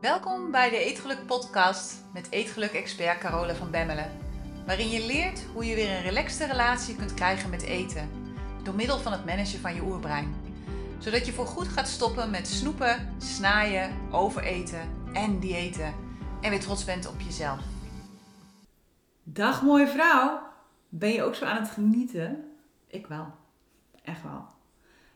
Welkom 0.00 0.50
bij 0.50 0.70
de 0.70 0.76
Eetgeluk 0.76 1.26
Podcast 1.26 2.04
met 2.12 2.30
Eetgeluk-expert 2.30 3.18
Carole 3.18 3.54
van 3.54 3.70
Bemmelen. 3.70 4.10
Waarin 4.66 4.88
je 4.88 5.06
leert 5.06 5.44
hoe 5.52 5.64
je 5.64 5.74
weer 5.74 5.90
een 5.90 6.02
relaxte 6.02 6.46
relatie 6.46 6.96
kunt 6.96 7.14
krijgen 7.14 7.50
met 7.50 7.62
eten. 7.62 8.10
Door 8.62 8.74
middel 8.74 8.98
van 8.98 9.12
het 9.12 9.24
managen 9.24 9.60
van 9.60 9.74
je 9.74 9.82
oerbrein. 9.82 10.34
Zodat 10.98 11.26
je 11.26 11.32
voorgoed 11.32 11.68
gaat 11.68 11.88
stoppen 11.88 12.30
met 12.30 12.48
snoepen, 12.48 13.14
snaaien, 13.18 13.90
overeten 14.10 14.88
en 15.12 15.40
diëten. 15.40 15.94
En 16.40 16.50
weer 16.50 16.60
trots 16.60 16.84
bent 16.84 17.08
op 17.08 17.20
jezelf. 17.20 17.60
Dag 19.22 19.62
mooie 19.62 19.88
vrouw. 19.88 20.42
Ben 20.88 21.12
je 21.12 21.22
ook 21.22 21.34
zo 21.34 21.44
aan 21.44 21.62
het 21.62 21.70
genieten? 21.70 22.54
Ik 22.86 23.06
wel. 23.06 23.26
Echt 24.04 24.22
wel. 24.22 24.44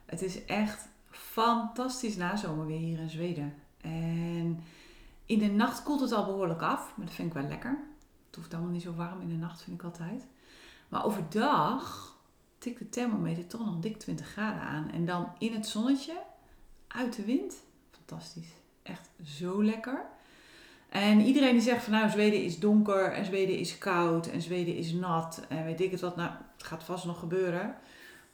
Het 0.06 0.22
is 0.22 0.44
echt 0.44 0.88
fantastisch 1.10 2.16
nazomer 2.16 2.66
weer 2.66 2.78
hier 2.78 2.98
in 2.98 3.10
Zweden. 3.10 3.63
En 3.84 4.64
in 5.26 5.38
de 5.38 5.46
nacht 5.46 5.82
koelt 5.82 6.00
het 6.00 6.12
al 6.12 6.24
behoorlijk 6.24 6.62
af, 6.62 6.92
maar 6.96 7.06
dat 7.06 7.14
vind 7.14 7.28
ik 7.28 7.34
wel 7.34 7.48
lekker. 7.48 7.78
Het 8.26 8.36
hoeft 8.36 8.54
allemaal 8.54 8.72
niet 8.72 8.82
zo 8.82 8.94
warm 8.94 9.20
in 9.20 9.28
de 9.28 9.34
nacht, 9.34 9.62
vind 9.62 9.80
ik 9.80 9.84
altijd. 9.84 10.26
Maar 10.88 11.04
overdag 11.04 12.16
tikt 12.58 12.78
de 12.78 12.88
thermometer 12.88 13.46
toch 13.46 13.64
nog 13.64 13.78
dik 13.80 13.98
20 13.98 14.26
graden 14.26 14.62
aan. 14.62 14.90
En 14.90 15.04
dan 15.04 15.28
in 15.38 15.52
het 15.52 15.66
zonnetje, 15.66 16.16
uit 16.88 17.16
de 17.16 17.24
wind. 17.24 17.54
Fantastisch. 17.90 18.52
Echt 18.82 19.10
zo 19.24 19.64
lekker. 19.64 20.04
En 20.88 21.20
iedereen 21.20 21.52
die 21.52 21.60
zegt 21.60 21.84
van 21.84 21.92
nou, 21.92 22.10
Zweden 22.10 22.44
is 22.44 22.58
donker 22.58 23.12
en 23.12 23.24
Zweden 23.24 23.58
is 23.58 23.78
koud 23.78 24.26
en 24.26 24.42
Zweden 24.42 24.76
is 24.76 24.92
nat 24.92 25.46
en 25.48 25.64
weet 25.64 25.80
ik 25.80 25.90
het 25.90 26.00
wat. 26.00 26.16
Nou, 26.16 26.30
het 26.52 26.66
gaat 26.66 26.84
vast 26.84 27.04
nog 27.04 27.18
gebeuren. 27.18 27.76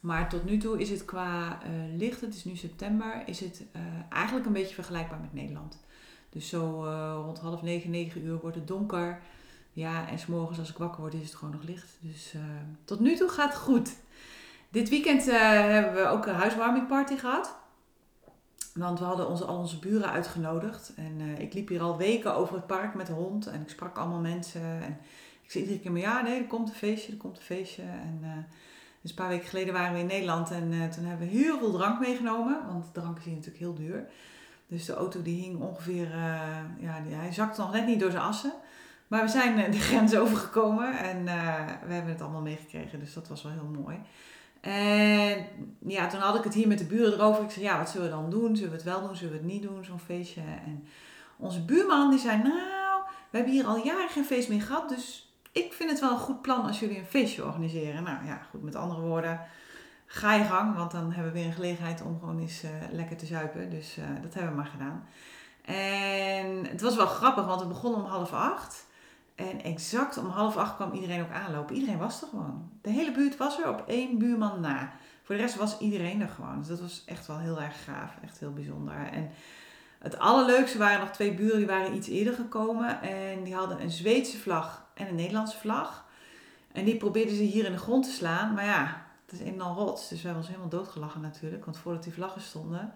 Maar 0.00 0.28
tot 0.28 0.44
nu 0.44 0.56
toe 0.56 0.80
is 0.80 0.90
het 0.90 1.04
qua 1.04 1.58
uh, 1.62 1.98
licht, 1.98 2.20
het 2.20 2.34
is 2.34 2.44
nu 2.44 2.56
september, 2.56 3.22
is 3.26 3.40
het 3.40 3.64
uh, 3.76 3.82
eigenlijk 4.08 4.46
een 4.46 4.52
beetje 4.52 4.74
vergelijkbaar 4.74 5.20
met 5.20 5.32
Nederland. 5.32 5.80
Dus 6.30 6.48
zo 6.48 6.84
uh, 6.84 7.20
rond 7.24 7.38
half 7.38 7.62
negen, 7.62 7.90
negen 7.90 8.24
uur 8.24 8.40
wordt 8.40 8.56
het 8.56 8.66
donker. 8.66 9.20
Ja, 9.72 10.08
en 10.08 10.18
s'morgens 10.18 10.58
als 10.58 10.70
ik 10.70 10.76
wakker 10.76 11.00
word 11.00 11.14
is 11.14 11.22
het 11.22 11.34
gewoon 11.34 11.54
nog 11.54 11.62
licht. 11.62 11.98
Dus 12.00 12.34
tot 12.84 13.00
nu 13.00 13.16
toe 13.16 13.28
gaat 13.28 13.52
het 13.52 13.62
goed. 13.62 13.96
Dit 14.68 14.88
weekend 14.88 15.24
hebben 15.24 16.02
we 16.02 16.08
ook 16.08 16.26
een 16.26 16.34
huiswarmingparty 16.34 17.16
gehad. 17.16 17.56
Want 18.74 18.98
we 18.98 19.04
hadden 19.04 19.28
onze, 19.28 19.44
al 19.44 19.58
onze 19.58 19.78
buren 19.78 20.10
uitgenodigd. 20.10 20.92
En 20.96 21.20
ik 21.38 21.54
liep 21.54 21.68
hier 21.68 21.80
al 21.80 21.96
weken 21.96 22.34
over 22.34 22.54
het 22.54 22.66
park 22.66 22.94
met 22.94 23.06
de 23.06 23.12
hond. 23.12 23.46
En 23.46 23.60
ik 23.60 23.68
sprak 23.68 23.98
allemaal 23.98 24.20
mensen. 24.20 24.82
En 24.82 24.98
ik 25.42 25.50
zei 25.50 25.64
iedere 25.64 25.80
keer 25.80 25.92
maar 25.92 26.00
ja, 26.00 26.22
nee, 26.22 26.40
er 26.40 26.46
komt 26.46 26.68
een 26.68 26.74
feestje, 26.74 27.12
er 27.12 27.18
komt 27.18 27.36
een 27.36 27.42
feestje. 27.42 27.82
En 27.82 28.46
dus 29.00 29.10
een 29.10 29.16
paar 29.16 29.28
weken 29.28 29.48
geleden 29.48 29.74
waren 29.74 29.92
we 29.92 29.98
in 29.98 30.06
Nederland 30.06 30.50
en 30.50 30.72
uh, 30.72 30.88
toen 30.88 31.04
hebben 31.04 31.28
we 31.28 31.34
heel 31.34 31.58
veel 31.58 31.72
drank 31.72 32.00
meegenomen. 32.00 32.66
Want 32.66 32.94
drank 32.94 33.18
is 33.18 33.24
hier 33.24 33.34
natuurlijk 33.34 33.62
heel 33.62 33.74
duur. 33.74 34.08
Dus 34.66 34.84
de 34.84 34.94
auto 34.94 35.22
die 35.22 35.42
hing 35.42 35.60
ongeveer, 35.60 36.06
uh, 36.06 36.58
ja, 36.78 37.02
hij 37.08 37.32
zakte 37.32 37.60
nog 37.60 37.72
net 37.72 37.86
niet 37.86 38.00
door 38.00 38.10
zijn 38.10 38.22
assen. 38.22 38.52
Maar 39.08 39.22
we 39.22 39.28
zijn 39.28 39.58
uh, 39.58 39.72
de 39.72 39.80
grens 39.80 40.16
overgekomen 40.22 40.98
en 40.98 41.24
we 41.86 41.92
hebben 41.92 42.12
het 42.12 42.20
allemaal 42.20 42.40
meegekregen. 42.40 42.98
Dus 42.98 43.12
dat 43.12 43.28
was 43.28 43.42
wel 43.42 43.52
heel 43.52 43.82
mooi. 43.82 43.98
En 44.60 45.46
ja, 45.86 46.06
toen 46.06 46.20
had 46.20 46.36
ik 46.36 46.44
het 46.44 46.54
hier 46.54 46.68
met 46.68 46.78
de 46.78 46.84
buren 46.84 47.12
erover. 47.12 47.44
Ik 47.44 47.50
zei, 47.50 47.64
ja, 47.64 47.78
wat 47.78 47.90
zullen 47.90 48.06
we 48.06 48.14
dan 48.14 48.30
doen? 48.30 48.56
Zullen 48.56 48.70
we 48.70 48.76
het 48.76 48.86
wel 48.86 49.06
doen? 49.06 49.16
Zullen 49.16 49.32
we 49.32 49.38
het 49.38 49.48
niet 49.48 49.62
doen, 49.62 49.84
zo'n 49.84 49.98
feestje? 49.98 50.40
En 50.40 50.84
onze 51.36 51.64
buurman 51.64 52.10
die 52.10 52.18
zei, 52.18 52.42
nou, 52.42 53.02
we 53.30 53.36
hebben 53.36 53.54
hier 53.54 53.66
al 53.66 53.84
jaren 53.84 54.08
geen 54.08 54.24
feest 54.24 54.48
meer 54.48 54.62
gehad. 54.62 54.88
Dus 54.88 55.29
ik 55.52 55.72
vind 55.72 55.90
het 55.90 56.00
wel 56.00 56.10
een 56.10 56.18
goed 56.18 56.42
plan 56.42 56.66
als 56.66 56.80
jullie 56.80 56.98
een 56.98 57.04
feestje 57.04 57.44
organiseren. 57.44 58.02
Nou 58.02 58.26
ja, 58.26 58.40
goed, 58.50 58.62
met 58.62 58.74
andere 58.74 59.00
woorden, 59.00 59.40
ga 60.06 60.34
je 60.34 60.44
gang, 60.44 60.76
want 60.76 60.90
dan 60.90 61.12
hebben 61.12 61.32
we 61.32 61.38
weer 61.38 61.48
een 61.48 61.54
gelegenheid 61.54 62.02
om 62.02 62.18
gewoon 62.18 62.40
eens 62.40 62.64
uh, 62.64 62.70
lekker 62.90 63.16
te 63.16 63.26
zuipen. 63.26 63.70
Dus 63.70 63.98
uh, 63.98 64.04
dat 64.22 64.34
hebben 64.34 64.50
we 64.50 64.56
maar 64.56 64.66
gedaan. 64.66 65.04
En 65.64 66.66
het 66.66 66.80
was 66.80 66.96
wel 66.96 67.06
grappig, 67.06 67.44
want 67.44 67.60
we 67.60 67.66
begonnen 67.66 68.00
om 68.00 68.06
half 68.06 68.32
acht. 68.32 68.88
En 69.34 69.62
exact 69.62 70.18
om 70.18 70.28
half 70.28 70.56
acht 70.56 70.74
kwam 70.74 70.92
iedereen 70.92 71.20
ook 71.20 71.32
aanlopen. 71.32 71.74
Iedereen 71.74 71.98
was 71.98 72.22
er 72.22 72.28
gewoon. 72.28 72.70
De 72.82 72.90
hele 72.90 73.12
buurt 73.12 73.36
was 73.36 73.58
er 73.58 73.68
op 73.68 73.84
één 73.86 74.18
buurman 74.18 74.60
na. 74.60 74.92
Voor 75.22 75.34
de 75.34 75.40
rest 75.40 75.56
was 75.56 75.78
iedereen 75.78 76.20
er 76.20 76.28
gewoon. 76.28 76.58
Dus 76.58 76.68
dat 76.68 76.80
was 76.80 77.02
echt 77.06 77.26
wel 77.26 77.38
heel 77.38 77.60
erg 77.60 77.84
gaaf. 77.84 78.10
Echt 78.22 78.38
heel 78.38 78.52
bijzonder. 78.52 79.08
En 79.12 79.30
het 79.98 80.18
allerleukste 80.18 80.78
waren 80.78 81.00
nog 81.00 81.10
twee 81.10 81.34
buren 81.34 81.56
die 81.56 81.66
waren 81.66 81.94
iets 81.94 82.08
eerder 82.08 82.34
gekomen. 82.34 83.02
En 83.02 83.44
die 83.44 83.54
hadden 83.54 83.80
een 83.80 83.90
Zweedse 83.90 84.38
vlag 84.38 84.86
en 85.00 85.08
een 85.08 85.14
Nederlandse 85.14 85.58
vlag. 85.58 86.04
En 86.72 86.84
die 86.84 86.96
probeerden 86.96 87.36
ze 87.36 87.42
hier 87.42 87.64
in 87.64 87.72
de 87.72 87.78
grond 87.78 88.04
te 88.04 88.10
slaan. 88.10 88.54
Maar 88.54 88.64
ja, 88.64 89.06
het 89.26 89.40
is 89.40 89.46
en 89.46 89.60
al 89.60 89.74
rots. 89.74 90.08
Dus 90.08 90.18
we 90.18 90.24
hebben 90.24 90.36
ons 90.36 90.46
helemaal 90.46 90.70
doodgelachen 90.70 91.20
natuurlijk. 91.20 91.64
Want 91.64 91.78
voordat 91.78 92.02
die 92.02 92.12
vlaggen 92.12 92.40
stonden, 92.40 92.92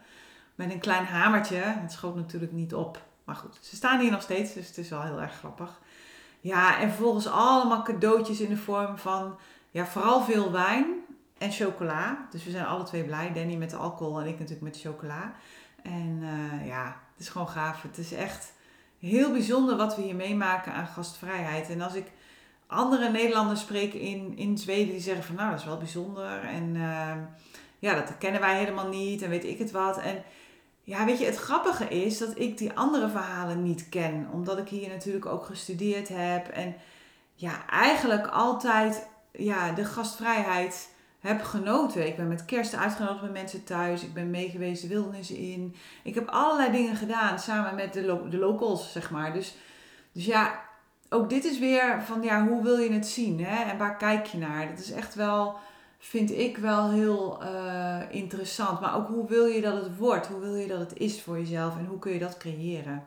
met 0.54 0.72
een 0.72 0.80
klein 0.80 1.04
hamertje. 1.04 1.56
Het 1.56 1.92
schoot 1.92 2.14
natuurlijk 2.14 2.52
niet 2.52 2.74
op. 2.74 3.02
Maar 3.24 3.36
goed, 3.36 3.58
ze 3.60 3.76
staan 3.76 4.00
hier 4.00 4.10
nog 4.10 4.22
steeds. 4.22 4.52
Dus 4.52 4.66
het 4.66 4.78
is 4.78 4.88
wel 4.88 5.02
heel 5.02 5.20
erg 5.20 5.34
grappig. 5.34 5.80
Ja, 6.40 6.80
en 6.80 6.88
vervolgens 6.88 7.26
allemaal 7.26 7.82
cadeautjes 7.82 8.40
in 8.40 8.48
de 8.48 8.56
vorm 8.56 8.98
van... 8.98 9.38
Ja, 9.70 9.86
vooral 9.86 10.22
veel 10.22 10.52
wijn 10.52 10.86
en 11.38 11.52
chocola. 11.52 12.26
Dus 12.30 12.44
we 12.44 12.50
zijn 12.50 12.66
alle 12.66 12.84
twee 12.84 13.04
blij. 13.04 13.32
Danny 13.32 13.56
met 13.56 13.70
de 13.70 13.76
alcohol 13.76 14.20
en 14.20 14.26
ik 14.26 14.38
natuurlijk 14.38 14.62
met 14.62 14.74
de 14.74 14.80
chocola. 14.80 15.32
En 15.82 16.20
uh, 16.22 16.66
ja, 16.66 16.84
het 16.84 17.20
is 17.20 17.28
gewoon 17.28 17.48
gaaf. 17.48 17.82
Het 17.82 17.98
is 17.98 18.12
echt 18.12 18.52
heel 19.04 19.32
bijzonder 19.32 19.76
wat 19.76 19.96
we 19.96 20.02
hier 20.02 20.14
meemaken 20.14 20.72
aan 20.72 20.86
gastvrijheid. 20.86 21.70
En 21.70 21.80
als 21.80 21.94
ik 21.94 22.06
andere 22.66 23.10
Nederlanders 23.10 23.60
spreek 23.60 23.94
in, 23.94 24.36
in 24.36 24.58
Zweden 24.58 24.92
die 24.92 25.00
zeggen 25.00 25.24
van 25.24 25.34
nou 25.34 25.50
dat 25.50 25.58
is 25.58 25.64
wel 25.64 25.78
bijzonder. 25.78 26.40
En 26.40 26.74
uh, 26.74 27.12
ja, 27.78 27.94
dat 27.94 28.18
kennen 28.18 28.40
wij 28.40 28.58
helemaal 28.58 28.88
niet 28.88 29.22
en 29.22 29.30
weet 29.30 29.44
ik 29.44 29.58
het 29.58 29.70
wat. 29.70 29.98
En 29.98 30.22
ja, 30.82 31.04
weet 31.04 31.18
je, 31.18 31.24
het 31.24 31.36
grappige 31.36 31.88
is 31.88 32.18
dat 32.18 32.38
ik 32.38 32.58
die 32.58 32.72
andere 32.72 33.08
verhalen 33.08 33.62
niet 33.62 33.88
ken. 33.88 34.28
Omdat 34.32 34.58
ik 34.58 34.68
hier 34.68 34.88
natuurlijk 34.88 35.26
ook 35.26 35.44
gestudeerd 35.44 36.08
heb. 36.08 36.48
En 36.48 36.74
ja, 37.34 37.66
eigenlijk 37.66 38.26
altijd 38.26 39.08
ja, 39.32 39.72
de 39.72 39.84
gastvrijheid 39.84 40.93
heb 41.24 41.42
genoten. 41.42 42.06
Ik 42.06 42.16
ben 42.16 42.28
met 42.28 42.44
kerst 42.44 42.74
uitgenodigd 42.74 43.20
bij 43.20 43.30
mensen 43.30 43.64
thuis. 43.64 44.02
Ik 44.02 44.14
ben 44.14 44.30
meegeweest 44.30 44.82
de 44.82 44.88
wildernis 44.88 45.30
in. 45.30 45.74
Ik 46.02 46.14
heb 46.14 46.28
allerlei 46.28 46.72
dingen 46.72 46.96
gedaan 46.96 47.38
samen 47.38 47.74
met 47.74 47.92
de, 47.92 48.36
locals, 48.38 48.92
zeg 48.92 49.10
maar. 49.10 49.32
Dus, 49.32 49.56
dus 50.12 50.24
ja, 50.24 50.60
ook 51.08 51.30
dit 51.30 51.44
is 51.44 51.58
weer 51.58 52.02
van 52.02 52.22
ja, 52.22 52.46
hoe 52.46 52.62
wil 52.62 52.76
je 52.76 52.92
het 52.92 53.06
zien? 53.06 53.44
Hè? 53.44 53.70
En 53.70 53.78
waar 53.78 53.96
kijk 53.96 54.26
je 54.26 54.38
naar? 54.38 54.68
Dat 54.68 54.78
is 54.78 54.92
echt 54.92 55.14
wel, 55.14 55.56
vind 55.98 56.30
ik 56.30 56.56
wel 56.56 56.90
heel 56.90 57.42
uh, 57.42 58.00
interessant. 58.10 58.80
Maar 58.80 58.96
ook 58.96 59.08
hoe 59.08 59.28
wil 59.28 59.46
je 59.46 59.60
dat 59.60 59.84
het 59.84 59.96
wordt? 59.96 60.26
Hoe 60.26 60.40
wil 60.40 60.54
je 60.54 60.66
dat 60.66 60.80
het 60.80 60.96
is 60.96 61.22
voor 61.22 61.38
jezelf? 61.38 61.78
En 61.78 61.86
hoe 61.86 61.98
kun 61.98 62.12
je 62.12 62.18
dat 62.18 62.36
creëren? 62.36 63.04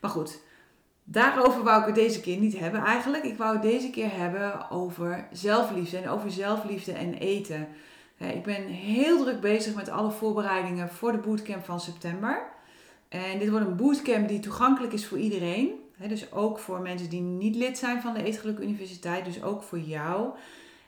Maar 0.00 0.10
goed, 0.10 0.40
Daarover 1.04 1.62
wou 1.62 1.80
ik 1.80 1.86
het 1.86 1.94
deze 1.94 2.20
keer 2.20 2.38
niet 2.38 2.58
hebben 2.58 2.80
eigenlijk. 2.80 3.24
Ik 3.24 3.36
wou 3.36 3.52
het 3.52 3.62
deze 3.62 3.90
keer 3.90 4.12
hebben 4.12 4.70
over 4.70 5.28
zelfliefde 5.32 5.98
en 5.98 6.08
over 6.08 6.30
zelfliefde 6.30 6.92
en 6.92 7.14
eten. 7.14 7.68
Ik 8.18 8.42
ben 8.42 8.66
heel 8.66 9.22
druk 9.22 9.40
bezig 9.40 9.74
met 9.74 9.88
alle 9.88 10.10
voorbereidingen 10.10 10.88
voor 10.88 11.12
de 11.12 11.18
bootcamp 11.18 11.64
van 11.64 11.80
september. 11.80 12.42
En 13.08 13.38
dit 13.38 13.50
wordt 13.50 13.66
een 13.66 13.76
bootcamp 13.76 14.28
die 14.28 14.40
toegankelijk 14.40 14.92
is 14.92 15.06
voor 15.06 15.18
iedereen. 15.18 15.80
Dus 16.08 16.32
ook 16.32 16.58
voor 16.58 16.80
mensen 16.80 17.08
die 17.08 17.20
niet 17.20 17.56
lid 17.56 17.78
zijn 17.78 18.02
van 18.02 18.14
de 18.14 18.22
Eetgeluk 18.22 18.58
Universiteit. 18.58 19.24
Dus 19.24 19.42
ook 19.42 19.62
voor 19.62 19.78
jou. 19.78 20.30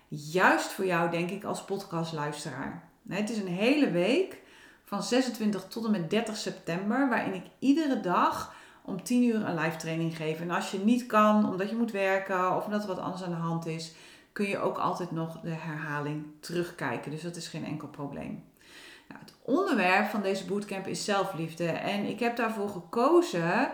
Juist 0.09 0.73
voor 0.73 0.87
jou 0.87 1.11
denk 1.11 1.31
ik 1.31 1.45
als 1.45 1.65
podcastluisteraar. 1.65 2.89
Het 3.09 3.31
is 3.31 3.39
een 3.39 3.47
hele 3.47 3.91
week 3.91 4.39
van 4.85 5.03
26 5.03 5.65
tot 5.69 5.85
en 5.85 5.91
met 5.91 6.11
30 6.11 6.37
september. 6.37 7.09
Waarin 7.09 7.35
ik 7.35 7.45
iedere 7.59 8.01
dag 8.01 8.55
om 8.84 9.03
10 9.03 9.22
uur 9.22 9.47
een 9.47 9.59
live 9.59 9.77
training 9.77 10.17
geven. 10.17 10.49
En 10.49 10.55
als 10.55 10.71
je 10.71 10.78
niet 10.78 11.06
kan, 11.06 11.49
omdat 11.49 11.71
je 11.71 11.77
moet 11.77 11.91
werken 11.91 12.56
of 12.56 12.65
omdat 12.65 12.83
er 12.83 12.89
wat 12.89 12.99
anders 12.99 13.22
aan 13.22 13.31
de 13.31 13.37
hand 13.37 13.67
is, 13.67 13.95
kun 14.33 14.49
je 14.49 14.59
ook 14.59 14.78
altijd 14.78 15.11
nog 15.11 15.41
de 15.41 15.50
herhaling 15.50 16.27
terugkijken. 16.41 17.11
Dus 17.11 17.22
dat 17.22 17.37
is 17.37 17.49
geen 17.49 17.65
enkel 17.65 17.89
probleem. 17.89 18.45
Nou, 19.09 19.21
het 19.21 19.34
onderwerp 19.42 20.07
van 20.10 20.22
deze 20.22 20.47
bootcamp 20.47 20.86
is 20.86 21.04
zelfliefde. 21.04 21.66
En 21.66 22.04
ik 22.04 22.21
heb 22.21 22.36
daarvoor 22.36 22.69
gekozen 22.69 23.71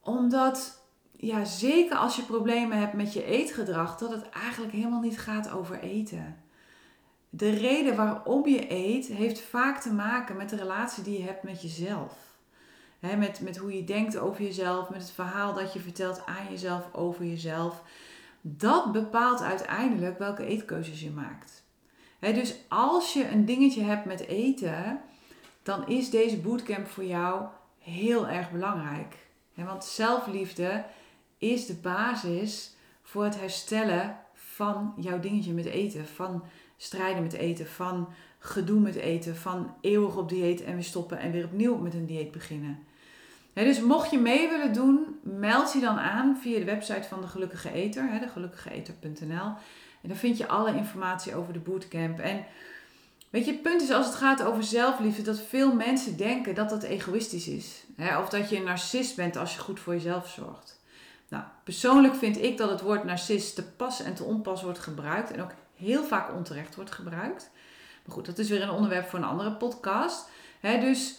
omdat, 0.00 0.82
ja, 1.12 1.44
zeker 1.44 1.96
als 1.96 2.16
je 2.16 2.22
problemen 2.22 2.78
hebt 2.78 2.92
met 2.92 3.12
je 3.12 3.24
eetgedrag, 3.24 3.98
dat 3.98 4.10
het 4.10 4.28
eigenlijk 4.28 4.72
helemaal 4.72 5.00
niet 5.00 5.18
gaat 5.18 5.50
over 5.50 5.80
eten. 5.80 6.36
De 7.30 7.50
reden 7.50 7.96
waarom 7.96 8.48
je 8.48 8.72
eet 8.72 9.06
heeft 9.06 9.40
vaak 9.40 9.80
te 9.80 9.92
maken 9.92 10.36
met 10.36 10.48
de 10.48 10.56
relatie 10.56 11.02
die 11.02 11.18
je 11.18 11.24
hebt 11.24 11.42
met 11.42 11.62
jezelf 11.62 12.27
met, 12.98 13.40
met 13.40 13.56
hoe 13.56 13.76
je 13.76 13.84
denkt 13.84 14.18
over 14.18 14.42
jezelf, 14.42 14.90
met 14.90 15.00
het 15.00 15.10
verhaal 15.10 15.54
dat 15.54 15.72
je 15.72 15.80
vertelt 15.80 16.26
aan 16.26 16.50
jezelf 16.50 16.88
over 16.92 17.24
jezelf. 17.24 17.82
Dat 18.40 18.92
bepaalt 18.92 19.40
uiteindelijk 19.40 20.18
welke 20.18 20.44
eetkeuzes 20.44 21.00
je 21.00 21.10
maakt. 21.10 21.64
dus 22.20 22.54
als 22.68 23.12
je 23.12 23.28
een 23.28 23.44
dingetje 23.44 23.82
hebt 23.82 24.04
met 24.04 24.26
eten, 24.26 25.00
dan 25.62 25.88
is 25.88 26.10
deze 26.10 26.40
bootcamp 26.40 26.86
voor 26.86 27.04
jou 27.04 27.46
heel 27.78 28.28
erg 28.28 28.50
belangrijk. 28.50 29.16
want 29.54 29.84
zelfliefde 29.84 30.84
is 31.38 31.66
de 31.66 31.74
basis 31.74 32.74
voor 33.02 33.24
het 33.24 33.40
herstellen 33.40 34.16
van 34.34 34.94
jouw 34.96 35.20
dingetje 35.20 35.52
met 35.52 35.64
eten. 35.64 36.06
Van 36.06 36.42
strijden 36.76 37.22
met 37.22 37.32
eten, 37.32 37.66
van 37.66 38.08
gedoe 38.38 38.80
met 38.80 38.94
eten, 38.94 39.36
van 39.36 39.74
eeuwig 39.80 40.16
op 40.16 40.28
dieet 40.28 40.62
en 40.62 40.74
weer 40.74 40.84
stoppen 40.84 41.18
en 41.18 41.32
weer 41.32 41.44
opnieuw 41.44 41.76
met 41.76 41.94
een 41.94 42.06
dieet 42.06 42.30
beginnen 42.30 42.86
dus 43.64 43.80
mocht 43.80 44.10
je 44.10 44.18
mee 44.18 44.48
willen 44.48 44.72
doen, 44.72 45.18
meld 45.22 45.72
je 45.72 45.80
dan 45.80 45.98
aan 45.98 46.38
via 46.42 46.58
de 46.58 46.64
website 46.64 47.08
van 47.08 47.20
de 47.20 47.26
Gelukkige 47.26 47.72
Eter, 47.72 48.10
hè, 48.10 48.18
degelukkigeeter.nl. 48.18 49.52
En 50.02 50.08
dan 50.08 50.16
vind 50.16 50.36
je 50.36 50.46
alle 50.46 50.74
informatie 50.74 51.34
over 51.34 51.52
de 51.52 51.58
bootcamp. 51.58 52.18
En 52.18 52.44
weet 53.30 53.44
je, 53.44 53.52
het 53.52 53.62
punt 53.62 53.82
is 53.82 53.90
als 53.90 54.06
het 54.06 54.14
gaat 54.14 54.42
over 54.42 54.62
zelfliefde, 54.62 55.22
dat 55.22 55.40
veel 55.40 55.74
mensen 55.74 56.16
denken 56.16 56.54
dat 56.54 56.68
dat 56.68 56.82
egoïstisch 56.82 57.48
is. 57.48 57.84
Of 58.18 58.28
dat 58.28 58.50
je 58.50 58.56
een 58.56 58.64
narcist 58.64 59.16
bent 59.16 59.36
als 59.36 59.54
je 59.54 59.60
goed 59.60 59.80
voor 59.80 59.92
jezelf 59.92 60.28
zorgt. 60.28 60.80
Nou, 61.28 61.44
persoonlijk 61.64 62.14
vind 62.14 62.42
ik 62.42 62.56
dat 62.56 62.70
het 62.70 62.80
woord 62.80 63.04
narcist 63.04 63.54
te 63.54 63.64
pas 63.64 64.02
en 64.02 64.14
te 64.14 64.24
onpas 64.24 64.62
wordt 64.62 64.78
gebruikt. 64.78 65.30
En 65.30 65.42
ook 65.42 65.52
heel 65.74 66.04
vaak 66.04 66.34
onterecht 66.34 66.74
wordt 66.74 66.90
gebruikt. 66.90 67.50
Maar 68.04 68.14
goed, 68.14 68.26
dat 68.26 68.38
is 68.38 68.48
weer 68.48 68.62
een 68.62 68.70
onderwerp 68.70 69.08
voor 69.08 69.18
een 69.18 69.24
andere 69.24 69.52
podcast. 69.52 70.28
dus, 70.60 71.18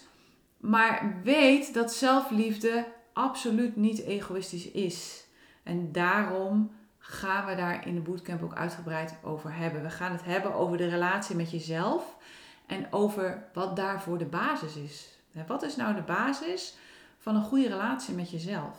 maar 0.59 1.21
weet 1.23 1.73
dat 1.73 1.93
zelfliefde 1.93 2.85
absoluut 3.13 3.75
niet 3.75 4.03
egoïstisch 4.03 4.71
is. 4.71 5.25
En 5.63 5.91
daarom 5.91 6.71
gaan 6.99 7.45
we 7.45 7.55
daar 7.55 7.87
in 7.87 7.95
de 7.95 8.01
bootcamp 8.01 8.43
ook 8.43 8.55
uitgebreid 8.55 9.15
over 9.23 9.55
hebben. 9.55 9.81
We 9.81 9.89
gaan 9.89 10.11
het 10.11 10.23
hebben 10.23 10.53
over 10.53 10.77
de 10.77 10.89
relatie 10.89 11.35
met 11.35 11.51
jezelf 11.51 12.17
en 12.65 12.93
over 12.93 13.43
wat 13.53 13.75
daarvoor 13.75 14.17
de 14.17 14.25
basis 14.25 14.75
is. 14.75 15.17
Wat 15.47 15.63
is 15.63 15.75
nou 15.75 15.95
de 15.95 16.01
basis 16.01 16.77
van 17.17 17.35
een 17.35 17.43
goede 17.43 17.67
relatie 17.67 18.13
met 18.13 18.31
jezelf? 18.31 18.77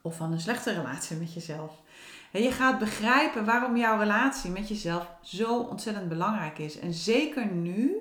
Of 0.00 0.16
van 0.16 0.32
een 0.32 0.40
slechte 0.40 0.72
relatie 0.72 1.16
met 1.16 1.34
jezelf? 1.34 1.80
En 2.32 2.42
je 2.42 2.50
gaat 2.50 2.78
begrijpen 2.78 3.44
waarom 3.44 3.76
jouw 3.76 3.98
relatie 3.98 4.50
met 4.50 4.68
jezelf 4.68 5.10
zo 5.22 5.58
ontzettend 5.58 6.08
belangrijk 6.08 6.58
is. 6.58 6.78
En 6.78 6.92
zeker 6.92 7.46
nu, 7.46 7.96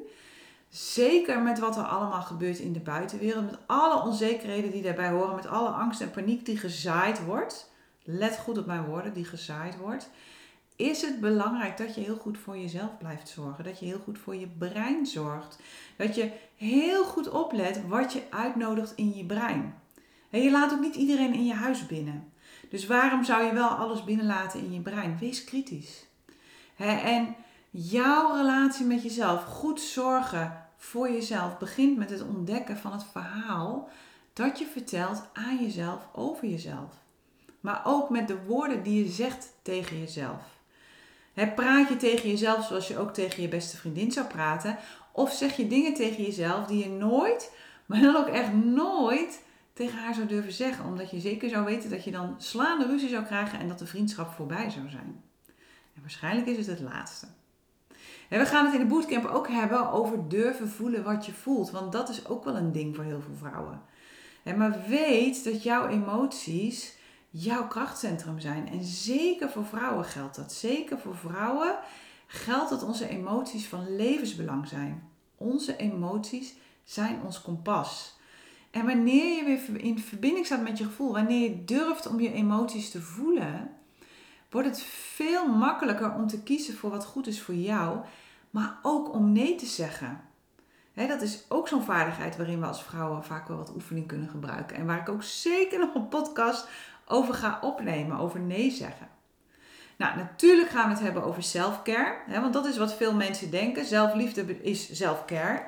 zeker 0.72 1.42
met 1.42 1.60
wat 1.60 1.78
er 1.78 1.84
allemaal 1.84 2.22
gebeurt 2.22 2.60
in 2.60 2.74
de 2.74 2.80
buitenwereld, 2.80 3.46
met 3.46 3.60
alle 3.66 4.04
onzekerheden 4.04 4.72
die 4.72 4.82
daarbij 4.82 5.10
horen, 5.10 5.36
met 5.36 5.48
alle 5.48 5.70
angst 5.70 6.02
en 6.02 6.12
paniek 6.12 6.46
die 6.46 6.58
gezaaid 6.58 7.26
wordt 7.26 7.70
let 8.04 8.38
goed 8.38 8.58
op 8.58 8.66
mijn 8.66 8.86
woorden, 8.86 9.14
die 9.14 9.26
gezaaid 9.26 9.78
wordt, 9.78 10.10
is 10.76 11.02
het 11.02 11.20
belangrijk 11.20 11.78
dat 11.78 11.96
je 11.96 12.02
heel 12.02 12.16
goed 12.16 12.38
voor 12.38 12.58
jezelf 12.58 12.98
blijft 12.98 13.30
zorgen. 13.30 13.64
Dat 13.64 13.80
je 13.80 13.86
heel 13.86 14.00
goed 14.04 14.20
voor 14.20 14.36
je 14.36 14.48
brein 14.48 15.06
zorgt. 15.06 15.60
Dat 15.98 16.16
je 16.16 16.32
heel 16.56 17.04
goed 17.04 17.30
oplet 17.30 17.88
wat 17.88 18.14
je 18.14 18.24
uitnodigt 18.30 18.94
in 18.96 19.16
je 19.16 19.26
brein. 19.26 19.76
En 20.30 20.42
je 20.42 20.52
laat 20.52 20.74
ook 20.74 20.80
niet 20.80 20.96
iedereen 20.96 21.34
in 21.34 21.46
je 21.46 21.54
huis 21.54 21.86
binnen. 21.86 22.32
Dus 22.70 22.88
waarom 22.88 23.24
zou 23.24 23.44
je 23.44 23.54
wel 23.54 23.68
alles 23.68 24.04
binnenlaten 24.04 24.60
in 24.60 24.74
je 24.74 24.80
brein? 24.80 25.18
Wees 25.20 25.44
kritisch. 25.44 26.06
En 26.78 27.36
jouw 27.70 28.36
relatie 28.36 28.86
met 28.86 29.04
jezelf, 29.04 29.44
goed 29.44 29.82
zorgen 29.82 30.61
voor 30.84 31.12
jezelf, 31.12 31.58
begint 31.58 31.98
met 31.98 32.10
het 32.10 32.22
ontdekken 32.22 32.78
van 32.78 32.92
het 32.92 33.04
verhaal 33.12 33.90
dat 34.34 34.60
je 34.60 34.66
vertelt 34.66 35.24
aan 35.34 35.64
jezelf 35.64 36.08
over 36.14 36.48
jezelf 36.48 37.02
maar 37.62 37.82
ook 37.84 38.10
met 38.10 38.28
de 38.28 38.44
woorden 38.44 38.84
die 38.84 39.04
je 39.04 39.12
zegt 39.12 39.54
tegen 39.62 40.00
jezelf. 40.00 40.60
praat 41.56 41.90
je 41.90 41.98
tegen 41.98 42.30
jezelf 42.30 42.66
zoals 42.66 42.88
je 42.88 42.98
ook 42.98 43.14
tegen 43.14 43.42
je 43.42 43.48
beste 43.48 43.78
vriendin 43.78 44.12
zou 44.12 44.28
praten? 44.28 44.78
Of 45.12 45.34
zeg 45.34 45.56
je 45.56 45.68
dingen 45.68 45.94
tegen 45.94 46.24
jezelf 46.24 46.68
die 46.68 46.84
je 46.84 46.90
nooit, 46.90 47.52
maar 47.86 48.02
dan 48.02 48.16
ook 48.16 48.28
echt 48.28 48.54
nooit 48.54 49.42
tegen 49.74 50.00
haar 50.00 50.14
zou 50.14 50.28
durven 50.28 50.52
zeggen? 50.52 50.86
Omdat 50.86 51.12
je 51.12 51.20
zeker 51.20 51.50
zou 51.50 51.66
weten 51.66 51.90
dat 51.90 52.04
je 52.04 52.12
dan 52.12 52.36
slaande 52.38 52.86
ruzie 52.86 53.10
zou 53.10 53.24
krijgen 53.24 53.60
en 53.60 53.68
dat 53.68 53.80
de 53.80 53.86
vriendschap 53.86 54.34
voorbij 54.34 54.70
zou 54.70 54.90
zijn. 54.90 55.24
En 55.96 56.02
waarschijnlijk 56.02 56.48
is 56.48 56.58
het 56.58 56.68
het 56.68 56.80
laatste. 56.80 57.28
En 58.32 58.40
we 58.40 58.46
gaan 58.46 58.66
het 58.66 58.74
in 58.74 58.80
de 58.80 58.86
bootcamp 58.86 59.26
ook 59.26 59.48
hebben 59.48 59.92
over 59.92 60.30
durven 60.30 60.70
voelen 60.70 61.04
wat 61.04 61.26
je 61.26 61.34
voelt. 61.34 61.72
Want 61.72 61.92
dat 61.92 62.10
is 62.10 62.28
ook 62.28 62.44
wel 62.44 62.56
een 62.56 62.72
ding 62.72 62.96
voor 62.96 63.04
heel 63.04 63.22
veel 63.22 63.50
vrouwen. 63.50 63.82
maar 64.58 64.84
weet 64.88 65.44
dat 65.44 65.64
jouw 65.64 65.88
emoties 65.88 66.98
jouw 67.30 67.68
krachtcentrum 67.68 68.40
zijn. 68.40 68.70
En 68.70 68.84
zeker 68.84 69.50
voor 69.50 69.66
vrouwen 69.66 70.06
geldt 70.06 70.36
dat. 70.36 70.54
Zeker 70.54 71.00
voor 71.00 71.16
vrouwen 71.16 71.76
geldt 72.28 72.70
dat 72.70 72.84
onze 72.84 73.08
emoties 73.08 73.68
van 73.68 73.96
levensbelang 73.96 74.68
zijn. 74.68 75.10
Onze 75.38 75.76
emoties 75.76 76.54
zijn 76.84 77.22
ons 77.26 77.42
kompas. 77.42 78.20
En 78.70 78.86
wanneer 78.86 79.36
je 79.36 79.44
weer 79.44 79.84
in 79.84 80.00
verbinding 80.00 80.46
staat 80.46 80.64
met 80.64 80.78
je 80.78 80.84
gevoel, 80.84 81.12
wanneer 81.12 81.50
je 81.50 81.64
durft 81.64 82.08
om 82.08 82.20
je 82.20 82.34
emoties 82.34 82.92
te 82.92 83.02
voelen, 83.02 83.81
wordt 84.52 84.68
het 84.68 84.84
veel 84.84 85.48
makkelijker 85.48 86.14
om 86.14 86.28
te 86.28 86.44
kiezen 86.44 86.78
voor 86.78 86.90
wat 86.90 87.06
goed 87.06 87.28
is 87.28 87.42
voor 87.42 87.56
jou, 87.56 88.00
maar 88.50 88.80
ook 88.82 89.14
om 89.14 89.32
nee 89.32 89.56
te 89.56 89.66
zeggen. 89.66 90.22
dat 90.94 91.22
is 91.22 91.46
ook 91.50 91.68
zo'n 91.68 91.84
vaardigheid 91.84 92.38
waarin 92.38 92.60
we 92.60 92.66
als 92.66 92.84
vrouwen 92.84 93.24
vaak 93.24 93.48
wel 93.48 93.58
wat 93.58 93.76
oefening 93.76 94.08
kunnen 94.08 94.30
gebruiken. 94.30 94.78
En 94.78 94.86
waar 94.86 95.00
ik 95.00 95.10
ook 95.10 95.24
zeker 95.24 95.80
nog 95.80 95.96
een 95.96 96.08
podcast 96.08 96.68
over 97.06 97.34
ga 97.34 97.60
opnemen, 97.62 98.18
over 98.18 98.40
nee 98.40 98.72
zeggen. 98.72 99.08
Nou, 99.98 100.16
natuurlijk 100.16 100.70
gaan 100.70 100.88
we 100.88 100.94
het 100.94 101.04
hebben 101.04 101.24
over 101.24 101.44
self-care, 101.44 102.18
want 102.28 102.54
dat 102.54 102.66
is 102.66 102.78
wat 102.78 102.94
veel 102.94 103.14
mensen 103.14 103.52
denken. 103.52 103.86
Zelfliefde 103.86 104.62
is 104.62 104.98
self-care. 104.98 105.64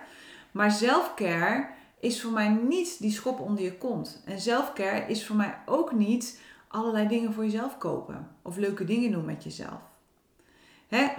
Maar 0.51 0.71
self-care 0.71 1.67
is 1.99 2.21
voor 2.21 2.31
mij 2.31 2.49
niet 2.49 2.99
die 2.99 3.11
schop 3.11 3.39
onder 3.39 3.63
je 3.63 3.77
kont. 3.77 4.21
En 4.25 4.41
self-care 4.41 5.07
is 5.07 5.25
voor 5.25 5.35
mij 5.35 5.57
ook 5.65 5.91
niet 5.91 6.39
allerlei 6.73 7.07
dingen 7.07 7.33
voor 7.33 7.43
jezelf 7.43 7.77
kopen 7.77 8.27
of 8.41 8.57
leuke 8.57 8.85
dingen 8.85 9.11
doen 9.11 9.25
met 9.25 9.43
jezelf. 9.43 9.81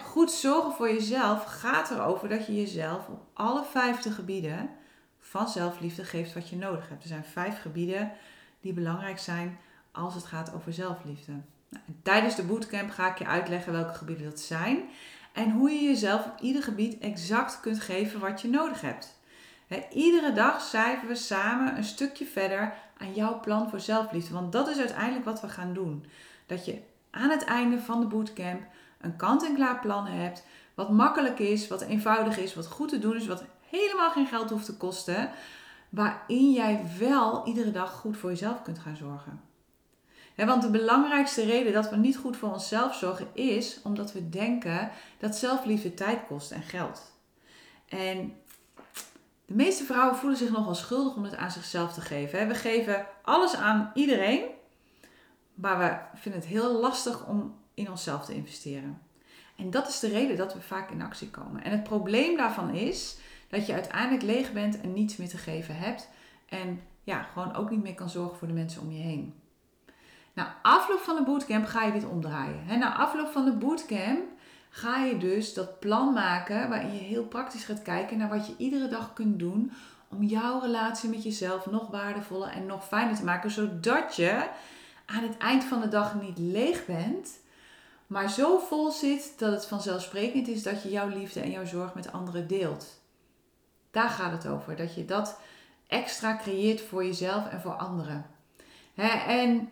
goed 0.02 0.30
zorgen 0.32 0.72
voor 0.72 0.88
jezelf 0.88 1.44
gaat 1.44 1.90
erover 1.90 2.28
dat 2.28 2.46
je 2.46 2.56
jezelf 2.56 3.08
op 3.08 3.22
alle 3.32 3.64
vijfde 3.64 4.10
gebieden 4.10 4.70
van 5.18 5.48
zelfliefde 5.48 6.04
geeft 6.04 6.34
wat 6.34 6.48
je 6.48 6.56
nodig 6.56 6.88
hebt. 6.88 7.02
Er 7.02 7.08
zijn 7.08 7.24
vijf 7.24 7.60
gebieden 7.60 8.12
die 8.60 8.72
belangrijk 8.72 9.18
zijn 9.18 9.58
als 9.92 10.14
het 10.14 10.24
gaat 10.24 10.54
over 10.54 10.72
zelfliefde. 10.72 11.32
Nou, 11.68 11.84
tijdens 12.02 12.36
de 12.36 12.44
bootcamp 12.44 12.90
ga 12.90 13.10
ik 13.10 13.18
je 13.18 13.26
uitleggen 13.26 13.72
welke 13.72 13.94
gebieden 13.94 14.24
dat 14.24 14.40
zijn 14.40 14.88
en 15.32 15.50
hoe 15.50 15.70
je 15.70 15.82
jezelf 15.82 16.26
op 16.26 16.40
ieder 16.40 16.62
gebied 16.62 16.98
exact 16.98 17.60
kunt 17.60 17.80
geven 17.80 18.20
wat 18.20 18.40
je 18.40 18.48
nodig 18.48 18.80
hebt. 18.80 19.18
Iedere 19.90 20.32
dag 20.32 20.60
cijferen 20.60 21.08
we 21.08 21.14
samen 21.14 21.76
een 21.76 21.84
stukje 21.84 22.24
verder 22.24 22.74
aan 22.98 23.14
jouw 23.14 23.40
plan 23.40 23.70
voor 23.70 23.80
zelfliefde, 23.80 24.34
want 24.34 24.52
dat 24.52 24.68
is 24.68 24.78
uiteindelijk 24.78 25.24
wat 25.24 25.40
we 25.40 25.48
gaan 25.48 25.72
doen. 25.72 26.04
Dat 26.46 26.64
je 26.64 26.78
aan 27.10 27.30
het 27.30 27.44
einde 27.44 27.80
van 27.80 28.00
de 28.00 28.06
bootcamp 28.06 28.62
een 29.00 29.16
kant-en-klaar 29.16 29.80
plan 29.80 30.06
hebt, 30.06 30.46
wat 30.74 30.90
makkelijk 30.90 31.38
is, 31.38 31.68
wat 31.68 31.80
eenvoudig 31.80 32.38
is, 32.38 32.54
wat 32.54 32.66
goed 32.66 32.88
te 32.88 32.98
doen 32.98 33.16
is, 33.16 33.26
wat 33.26 33.44
helemaal 33.68 34.10
geen 34.10 34.26
geld 34.26 34.50
hoeft 34.50 34.64
te 34.64 34.76
kosten, 34.76 35.30
waarin 35.88 36.52
jij 36.52 36.84
wel 36.98 37.46
iedere 37.46 37.70
dag 37.70 37.92
goed 37.92 38.16
voor 38.16 38.30
jezelf 38.30 38.62
kunt 38.62 38.78
gaan 38.78 38.96
zorgen 38.96 39.52
want 40.36 40.62
de 40.62 40.70
belangrijkste 40.70 41.44
reden 41.44 41.72
dat 41.72 41.90
we 41.90 41.96
niet 41.96 42.16
goed 42.16 42.36
voor 42.36 42.52
onszelf 42.52 42.94
zorgen 42.94 43.26
is 43.32 43.80
omdat 43.82 44.12
we 44.12 44.28
denken 44.28 44.90
dat 45.18 45.36
zelfliefde 45.36 45.94
tijd 45.94 46.18
kost 46.26 46.50
en 46.50 46.62
geld. 46.62 47.12
En 47.88 48.36
de 49.46 49.54
meeste 49.54 49.84
vrouwen 49.84 50.16
voelen 50.16 50.38
zich 50.38 50.50
nogal 50.50 50.74
schuldig 50.74 51.14
om 51.16 51.24
het 51.24 51.36
aan 51.36 51.50
zichzelf 51.50 51.92
te 51.92 52.00
geven. 52.00 52.48
We 52.48 52.54
geven 52.54 53.06
alles 53.22 53.54
aan 53.56 53.90
iedereen, 53.94 54.44
maar 55.54 55.78
we 55.78 56.18
vinden 56.18 56.40
het 56.40 56.50
heel 56.50 56.80
lastig 56.80 57.26
om 57.26 57.54
in 57.74 57.90
onszelf 57.90 58.24
te 58.24 58.34
investeren. 58.34 59.02
En 59.56 59.70
dat 59.70 59.88
is 59.88 60.00
de 60.00 60.08
reden 60.08 60.36
dat 60.36 60.54
we 60.54 60.60
vaak 60.60 60.90
in 60.90 61.02
actie 61.02 61.30
komen. 61.30 61.64
En 61.64 61.70
het 61.70 61.82
probleem 61.82 62.36
daarvan 62.36 62.74
is 62.74 63.18
dat 63.48 63.66
je 63.66 63.72
uiteindelijk 63.72 64.22
leeg 64.22 64.52
bent 64.52 64.80
en 64.80 64.92
niets 64.92 65.16
meer 65.16 65.28
te 65.28 65.36
geven 65.36 65.76
hebt. 65.76 66.08
En 66.48 66.80
ja, 67.04 67.22
gewoon 67.22 67.54
ook 67.54 67.70
niet 67.70 67.82
meer 67.82 67.94
kan 67.94 68.10
zorgen 68.10 68.38
voor 68.38 68.48
de 68.48 68.54
mensen 68.54 68.82
om 68.82 68.90
je 68.90 69.02
heen. 69.02 69.34
Na 70.32 70.58
afloop 70.62 71.00
van 71.00 71.16
de 71.16 71.22
bootcamp 71.22 71.66
ga 71.66 71.84
je 71.84 71.92
dit 71.92 72.04
omdraaien. 72.04 72.78
na 72.78 72.96
afloop 72.96 73.28
van 73.28 73.44
de 73.44 73.52
bootcamp 73.52 74.22
ga 74.76 75.04
je 75.04 75.18
dus 75.18 75.54
dat 75.54 75.78
plan 75.78 76.12
maken 76.12 76.68
waarin 76.68 76.94
je 76.94 77.00
heel 77.00 77.24
praktisch 77.24 77.64
gaat 77.64 77.82
kijken 77.82 78.18
naar 78.18 78.28
wat 78.28 78.46
je 78.46 78.54
iedere 78.56 78.88
dag 78.88 79.12
kunt 79.12 79.38
doen 79.38 79.72
om 80.08 80.22
jouw 80.22 80.60
relatie 80.60 81.08
met 81.08 81.22
jezelf 81.22 81.66
nog 81.66 81.90
waardevoller 81.90 82.48
en 82.48 82.66
nog 82.66 82.86
fijner 82.86 83.16
te 83.16 83.24
maken, 83.24 83.50
zodat 83.50 84.16
je 84.16 84.48
aan 85.06 85.22
het 85.22 85.36
eind 85.36 85.64
van 85.64 85.80
de 85.80 85.88
dag 85.88 86.20
niet 86.20 86.38
leeg 86.38 86.86
bent, 86.86 87.30
maar 88.06 88.30
zo 88.30 88.58
vol 88.58 88.90
zit 88.90 89.34
dat 89.38 89.52
het 89.52 89.66
vanzelfsprekend 89.66 90.48
is 90.48 90.62
dat 90.62 90.82
je 90.82 90.90
jouw 90.90 91.08
liefde 91.08 91.40
en 91.40 91.50
jouw 91.50 91.66
zorg 91.66 91.94
met 91.94 92.12
anderen 92.12 92.46
deelt. 92.46 93.00
Daar 93.90 94.10
gaat 94.10 94.32
het 94.32 94.46
over, 94.46 94.76
dat 94.76 94.94
je 94.94 95.04
dat 95.04 95.38
extra 95.86 96.36
creëert 96.36 96.80
voor 96.80 97.04
jezelf 97.04 97.48
en 97.48 97.60
voor 97.60 97.74
anderen. 97.74 98.26
en 99.26 99.68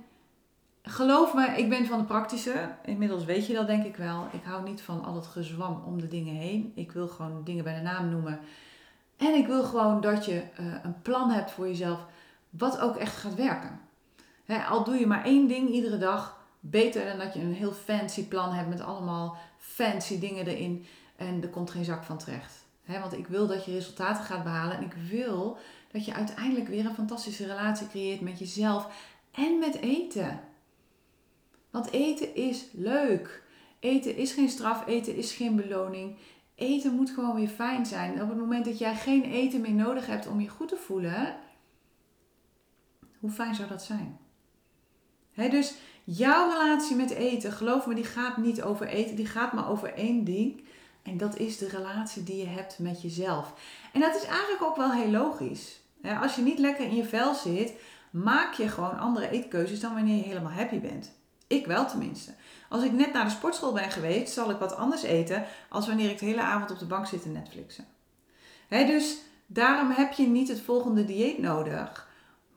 geloof 0.82 1.34
me, 1.34 1.46
ik 1.46 1.68
ben 1.68 1.86
van 1.86 1.98
de 1.98 2.04
praktische. 2.04 2.74
Inmiddels 2.84 3.24
weet 3.24 3.46
je 3.46 3.54
dat 3.54 3.66
denk 3.66 3.84
ik 3.84 3.96
wel. 3.96 4.26
Ik 4.32 4.44
hou 4.44 4.62
niet 4.64 4.82
van 4.82 5.04
al 5.04 5.14
het 5.14 5.26
gezwam 5.26 5.82
om 5.86 6.00
de 6.00 6.08
dingen 6.08 6.34
heen. 6.34 6.72
Ik 6.74 6.92
wil 6.92 7.08
gewoon 7.08 7.44
dingen 7.44 7.64
bij 7.64 7.74
de 7.74 7.80
naam 7.80 8.08
noemen. 8.08 8.40
En 9.16 9.34
ik 9.34 9.46
wil 9.46 9.64
gewoon 9.64 10.00
dat 10.00 10.24
je 10.24 10.42
uh, 10.60 10.74
een 10.82 11.02
plan 11.02 11.30
hebt 11.30 11.50
voor 11.50 11.66
jezelf, 11.66 12.06
wat 12.50 12.78
ook 12.78 12.96
echt 12.96 13.16
gaat 13.16 13.34
werken. 13.34 13.80
al 14.68 14.84
doe 14.84 14.94
je 14.94 15.06
maar 15.06 15.24
één 15.24 15.48
ding 15.48 15.68
iedere 15.68 15.98
dag, 15.98 16.40
beter 16.60 17.04
dan 17.04 17.18
dat 17.18 17.34
je 17.34 17.40
een 17.40 17.54
heel 17.54 17.72
fancy 17.72 18.28
plan 18.28 18.52
hebt 18.52 18.68
met 18.68 18.80
allemaal 18.80 19.36
fancy 19.58 20.18
dingen 20.18 20.46
erin 20.46 20.86
en 21.16 21.42
er 21.42 21.48
komt 21.48 21.70
geen 21.70 21.84
zak 21.84 22.04
van 22.04 22.18
terecht. 22.18 22.64
want 22.86 23.12
ik 23.12 23.26
wil 23.26 23.46
dat 23.46 23.64
je 23.64 23.72
resultaten 23.72 24.24
gaat 24.24 24.44
behalen 24.44 24.76
en 24.76 24.82
ik 24.82 24.94
wil 25.10 25.56
dat 25.92 26.04
je 26.04 26.14
uiteindelijk 26.14 26.68
weer 26.68 26.86
een 26.86 26.94
fantastische 26.94 27.46
relatie 27.46 27.88
creëert 27.88 28.20
met 28.20 28.38
jezelf 28.38 28.88
en 29.30 29.58
met 29.58 29.74
eten. 29.80 30.40
Want 31.72 31.90
eten 31.90 32.34
is 32.34 32.66
leuk. 32.72 33.42
Eten 33.78 34.16
is 34.16 34.32
geen 34.32 34.48
straf, 34.48 34.86
eten 34.86 35.16
is 35.16 35.32
geen 35.32 35.56
beloning. 35.56 36.16
Eten 36.54 36.94
moet 36.94 37.10
gewoon 37.10 37.34
weer 37.34 37.48
fijn 37.48 37.86
zijn. 37.86 38.22
op 38.22 38.28
het 38.28 38.38
moment 38.38 38.64
dat 38.64 38.78
jij 38.78 38.94
geen 38.94 39.24
eten 39.24 39.60
meer 39.60 39.72
nodig 39.72 40.06
hebt 40.06 40.26
om 40.26 40.40
je 40.40 40.48
goed 40.48 40.68
te 40.68 40.76
voelen, 40.76 41.36
hoe 43.18 43.30
fijn 43.30 43.54
zou 43.54 43.68
dat 43.68 43.82
zijn? 43.82 44.18
dus 45.34 45.74
jouw 46.04 46.50
relatie 46.50 46.96
met 46.96 47.10
eten, 47.10 47.52
geloof 47.52 47.86
me, 47.86 47.94
die 47.94 48.04
gaat 48.04 48.36
niet 48.36 48.62
over 48.62 48.86
eten, 48.86 49.16
die 49.16 49.26
gaat 49.26 49.52
maar 49.52 49.70
over 49.70 49.94
één 49.94 50.24
ding. 50.24 50.64
En 51.02 51.16
dat 51.16 51.36
is 51.38 51.58
de 51.58 51.68
relatie 51.68 52.22
die 52.22 52.36
je 52.36 52.46
hebt 52.46 52.78
met 52.78 53.02
jezelf. 53.02 53.54
En 53.92 54.00
dat 54.00 54.14
is 54.14 54.24
eigenlijk 54.24 54.62
ook 54.62 54.76
wel 54.76 54.92
heel 54.92 55.10
logisch. 55.10 55.80
als 56.20 56.34
je 56.34 56.42
niet 56.42 56.58
lekker 56.58 56.84
in 56.84 56.96
je 56.96 57.04
vel 57.04 57.34
zit, 57.34 57.72
maak 58.10 58.54
je 58.54 58.68
gewoon 58.68 58.98
andere 58.98 59.30
eetkeuzes 59.30 59.80
dan 59.80 59.94
wanneer 59.94 60.16
je 60.16 60.22
helemaal 60.22 60.52
happy 60.52 60.80
bent. 60.80 61.12
Ik 61.52 61.66
wel 61.66 61.86
tenminste. 61.86 62.32
Als 62.68 62.84
ik 62.84 62.92
net 62.92 63.12
naar 63.12 63.24
de 63.24 63.30
sportschool 63.30 63.72
ben 63.72 63.90
geweest, 63.90 64.32
zal 64.32 64.50
ik 64.50 64.58
wat 64.58 64.76
anders 64.76 65.02
eten 65.02 65.44
als 65.68 65.86
wanneer 65.86 66.10
ik 66.10 66.18
de 66.18 66.24
hele 66.24 66.40
avond 66.40 66.70
op 66.70 66.78
de 66.78 66.86
bank 66.86 67.06
zit 67.06 67.22
te 67.22 67.28
Netflixen. 67.28 67.86
dus 68.68 69.16
daarom 69.46 69.90
heb 69.90 70.12
je 70.12 70.26
niet 70.26 70.48
het 70.48 70.60
volgende 70.60 71.04
dieet 71.04 71.38
nodig. 71.38 72.10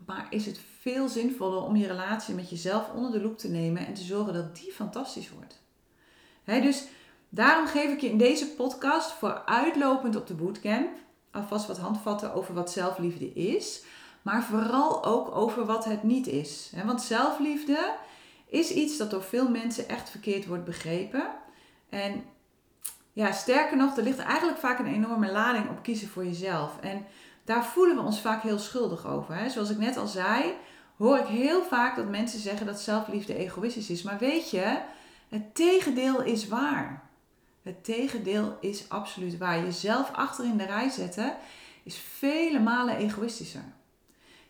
Maar 0.06 0.28
is 0.30 0.46
het 0.46 0.60
veel 0.80 1.08
zinvoller 1.08 1.64
om 1.64 1.76
je 1.76 1.88
relatie 1.88 2.36
met 2.36 2.50
jezelf 2.50 2.90
onder 2.94 3.12
de 3.12 3.22
loep 3.22 3.38
te 3.38 3.50
nemen 3.50 3.88
en 3.88 3.94
te 3.94 4.04
zorgen 4.04 4.34
dat 4.34 4.56
die 4.56 4.72
fantastisch 4.72 5.30
wordt. 5.30 5.62
dus 6.46 6.84
daarom 7.30 7.68
geef 7.68 7.92
ik 7.92 8.02
je 8.02 8.10
in 8.10 8.18
deze 8.18 8.48
podcast 8.48 9.12
vooruitlopend 9.12 10.16
op 10.16 10.28
de 10.28 10.34
bootcamp 10.34 10.90
alvast 11.32 11.68
wat 11.68 11.78
handvatten 11.78 12.34
over 12.34 12.54
wat 12.54 12.72
zelfliefde 12.72 13.34
is, 13.34 13.84
maar 14.22 14.44
vooral 14.44 15.06
ook 15.06 15.36
over 15.36 15.66
wat 15.66 15.86
het 15.86 16.04
niet 16.04 16.28
is. 16.28 16.72
want 16.86 17.02
zelfliefde 17.02 17.94
is 18.56 18.72
iets 18.72 18.98
dat 18.98 19.12
door 19.12 19.24
veel 19.24 19.50
mensen 19.50 19.90
echt 19.90 20.10
verkeerd 20.10 20.46
wordt 20.46 20.66
begrepen. 20.66 21.28
En 21.90 22.24
ja, 23.14 23.32
sterker 23.32 23.78
nog, 23.78 23.98
er 23.98 24.04
ligt 24.04 24.20
eigenlijk 24.20 24.60
vaak 24.60 24.80
een 24.80 24.94
enorme 24.94 25.32
lading 25.32 25.70
op 25.70 25.84
kiezen 25.84 26.08
voor 26.08 26.26
jezelf. 26.26 26.80
En 26.82 27.06
daar 27.44 27.66
voelen 27.66 27.96
we 27.96 28.02
ons 28.02 28.22
vaak 28.22 28.42
heel 28.42 28.60
schuldig 28.60 29.08
over. 29.08 29.36
Hè? 29.36 29.50
Zoals 29.50 29.70
ik 29.70 29.78
net 29.78 29.98
al 29.98 30.08
zei, 30.08 30.54
hoor 30.98 31.18
ik 31.18 31.26
heel 31.26 31.64
vaak 31.64 31.96
dat 31.96 32.10
mensen 32.10 32.40
zeggen 32.40 32.66
dat 32.66 32.80
zelfliefde 32.80 33.36
egoïstisch 33.36 33.90
is. 33.90 34.04
Maar 34.04 34.18
weet 34.18 34.50
je, 34.50 34.80
het 35.30 35.56
tegendeel 35.56 36.24
is 36.24 36.48
waar. 36.48 37.10
Het 37.62 37.84
tegendeel 37.84 38.58
is 38.62 38.90
absoluut 38.90 39.38
waar. 39.38 39.60
Jezelf 39.60 40.12
achter 40.12 40.46
in 40.46 40.58
de 40.58 40.66
rij 40.66 40.90
zetten 40.90 41.36
is 41.84 41.98
vele 41.98 42.60
malen 42.60 42.98
egoïstischer. 42.98 43.64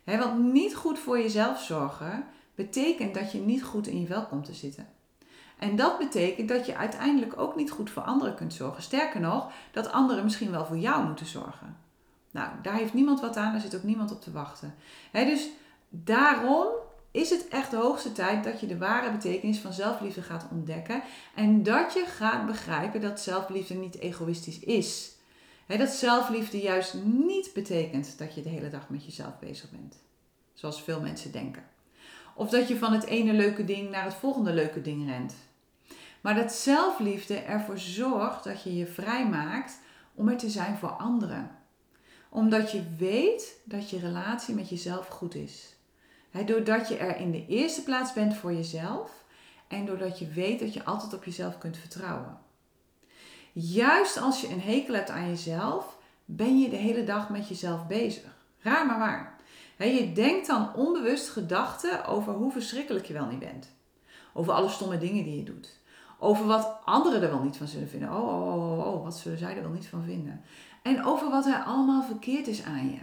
He, 0.03 0.17
want 0.17 0.53
niet 0.53 0.75
goed 0.75 0.99
voor 0.99 1.19
jezelf 1.19 1.61
zorgen 1.61 2.27
betekent 2.55 3.13
dat 3.13 3.31
je 3.31 3.39
niet 3.39 3.63
goed 3.63 3.87
in 3.87 3.99
je 3.99 4.07
vel 4.07 4.25
komt 4.25 4.45
te 4.45 4.53
zitten. 4.53 4.87
En 5.59 5.75
dat 5.75 5.97
betekent 5.97 6.49
dat 6.49 6.65
je 6.65 6.75
uiteindelijk 6.75 7.39
ook 7.39 7.55
niet 7.55 7.71
goed 7.71 7.89
voor 7.89 8.03
anderen 8.03 8.35
kunt 8.35 8.53
zorgen. 8.53 8.83
Sterker 8.83 9.19
nog, 9.19 9.51
dat 9.71 9.91
anderen 9.91 10.23
misschien 10.23 10.51
wel 10.51 10.65
voor 10.65 10.77
jou 10.77 11.05
moeten 11.05 11.25
zorgen. 11.25 11.77
Nou, 12.31 12.49
daar 12.61 12.75
heeft 12.75 12.93
niemand 12.93 13.19
wat 13.19 13.37
aan, 13.37 13.51
daar 13.51 13.61
zit 13.61 13.75
ook 13.75 13.83
niemand 13.83 14.11
op 14.11 14.21
te 14.21 14.31
wachten. 14.31 14.75
dus 15.11 15.49
daarom 15.89 16.67
is 17.11 17.29
het 17.29 17.47
echt 17.47 17.71
de 17.71 17.77
hoogste 17.77 18.11
tijd 18.11 18.43
dat 18.43 18.59
je 18.59 18.67
de 18.67 18.77
ware 18.77 19.11
betekenis 19.11 19.59
van 19.59 19.73
zelfliefde 19.73 20.21
gaat 20.21 20.47
ontdekken. 20.51 21.01
En 21.35 21.63
dat 21.63 21.93
je 21.93 22.05
gaat 22.05 22.45
begrijpen 22.45 23.01
dat 23.01 23.19
zelfliefde 23.19 23.73
niet 23.73 23.99
egoïstisch 23.99 24.59
is. 24.59 25.15
dat 25.67 25.89
zelfliefde 25.89 26.57
juist 26.57 26.93
niet 27.03 27.51
betekent 27.53 28.17
dat 28.17 28.35
je 28.35 28.41
de 28.41 28.49
hele 28.49 28.69
dag 28.69 28.89
met 28.89 29.05
jezelf 29.05 29.39
bezig 29.39 29.71
bent. 29.71 29.95
Zoals 30.53 30.83
veel 30.83 31.01
mensen 31.01 31.31
denken. 31.31 31.63
Of 32.35 32.49
dat 32.49 32.67
je 32.67 32.77
van 32.77 32.93
het 32.93 33.05
ene 33.05 33.33
leuke 33.33 33.65
ding 33.65 33.89
naar 33.89 34.03
het 34.03 34.13
volgende 34.13 34.53
leuke 34.53 34.81
ding 34.81 35.09
rent. 35.09 35.35
Maar 36.21 36.35
dat 36.35 36.53
zelfliefde 36.53 37.35
ervoor 37.35 37.77
zorgt 37.77 38.43
dat 38.43 38.63
je 38.63 38.75
je 38.75 38.87
vrijmaakt 38.87 39.79
om 40.15 40.27
er 40.27 40.37
te 40.37 40.49
zijn 40.49 40.77
voor 40.77 40.89
anderen 40.89 41.63
omdat 42.35 42.71
je 42.71 42.83
weet 42.97 43.59
dat 43.63 43.89
je 43.89 43.99
relatie 43.99 44.55
met 44.55 44.69
jezelf 44.69 45.07
goed 45.07 45.35
is. 45.35 45.75
doordat 46.45 46.87
je 46.87 46.97
er 46.97 47.17
in 47.17 47.31
de 47.31 47.45
eerste 47.47 47.83
plaats 47.83 48.13
bent 48.13 48.35
voor 48.35 48.53
jezelf 48.53 49.23
en 49.67 49.85
doordat 49.85 50.19
je 50.19 50.27
weet 50.27 50.59
dat 50.59 50.73
je 50.73 50.83
altijd 50.83 51.13
op 51.13 51.23
jezelf 51.23 51.57
kunt 51.57 51.77
vertrouwen. 51.77 52.37
Juist 53.51 54.17
als 54.17 54.41
je 54.41 54.49
een 54.49 54.61
hekel 54.61 54.93
hebt 54.93 55.09
aan 55.09 55.29
jezelf, 55.29 55.97
ben 56.25 56.59
je 56.59 56.69
de 56.69 56.75
hele 56.75 57.03
dag 57.03 57.29
met 57.29 57.47
jezelf 57.47 57.87
bezig. 57.87 58.37
Raar 58.61 58.85
maar 58.85 58.99
waar. 58.99 59.34
Je 59.77 60.11
denkt 60.13 60.47
dan 60.47 60.73
onbewust 60.73 61.29
gedachten 61.29 62.05
over 62.05 62.33
hoe 62.33 62.51
verschrikkelijk 62.51 63.05
je 63.05 63.13
wel 63.13 63.25
niet 63.25 63.39
bent. 63.39 63.73
Over 64.33 64.53
alle 64.53 64.69
stomme 64.69 64.97
dingen 64.97 65.23
die 65.23 65.37
je 65.37 65.43
doet. 65.43 65.79
Over 66.19 66.45
wat 66.45 66.77
anderen 66.85 67.21
er 67.21 67.29
wel 67.29 67.43
niet 67.43 67.57
van 67.57 67.67
zullen 67.67 67.89
vinden. 67.89 68.09
Oh, 68.09 68.27
oh, 68.27 68.53
oh, 68.53 68.79
oh, 68.79 68.93
oh 68.93 69.03
wat 69.03 69.17
zullen 69.17 69.37
zij 69.37 69.55
er 69.55 69.61
wel 69.61 69.71
niet 69.71 69.87
van 69.87 70.03
vinden? 70.03 70.41
En 70.83 71.05
over 71.05 71.29
wat 71.29 71.45
er 71.45 71.63
allemaal 71.63 72.03
verkeerd 72.03 72.47
is 72.47 72.63
aan 72.63 72.89
je. 72.89 72.99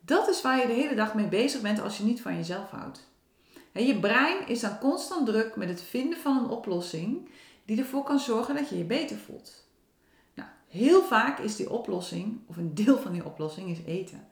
Dat 0.00 0.28
is 0.28 0.42
waar 0.42 0.60
je 0.60 0.66
de 0.66 0.72
hele 0.72 0.94
dag 0.94 1.14
mee 1.14 1.28
bezig 1.28 1.60
bent 1.60 1.80
als 1.80 1.98
je 1.98 2.04
niet 2.04 2.22
van 2.22 2.36
jezelf 2.36 2.70
houdt. 2.70 3.06
Je 3.72 3.98
brein 3.98 4.48
is 4.48 4.60
dan 4.60 4.78
constant 4.78 5.26
druk 5.26 5.56
met 5.56 5.68
het 5.68 5.82
vinden 5.82 6.18
van 6.18 6.36
een 6.36 6.48
oplossing 6.48 7.28
die 7.64 7.78
ervoor 7.78 8.02
kan 8.02 8.18
zorgen 8.18 8.54
dat 8.54 8.68
je 8.68 8.78
je 8.78 8.84
beter 8.84 9.16
voelt. 9.16 9.66
Nou, 10.34 10.48
heel 10.68 11.02
vaak 11.02 11.38
is 11.38 11.56
die 11.56 11.70
oplossing, 11.70 12.40
of 12.46 12.56
een 12.56 12.74
deel 12.74 12.98
van 12.98 13.12
die 13.12 13.24
oplossing, 13.24 13.70
is 13.70 13.84
eten. 13.86 14.26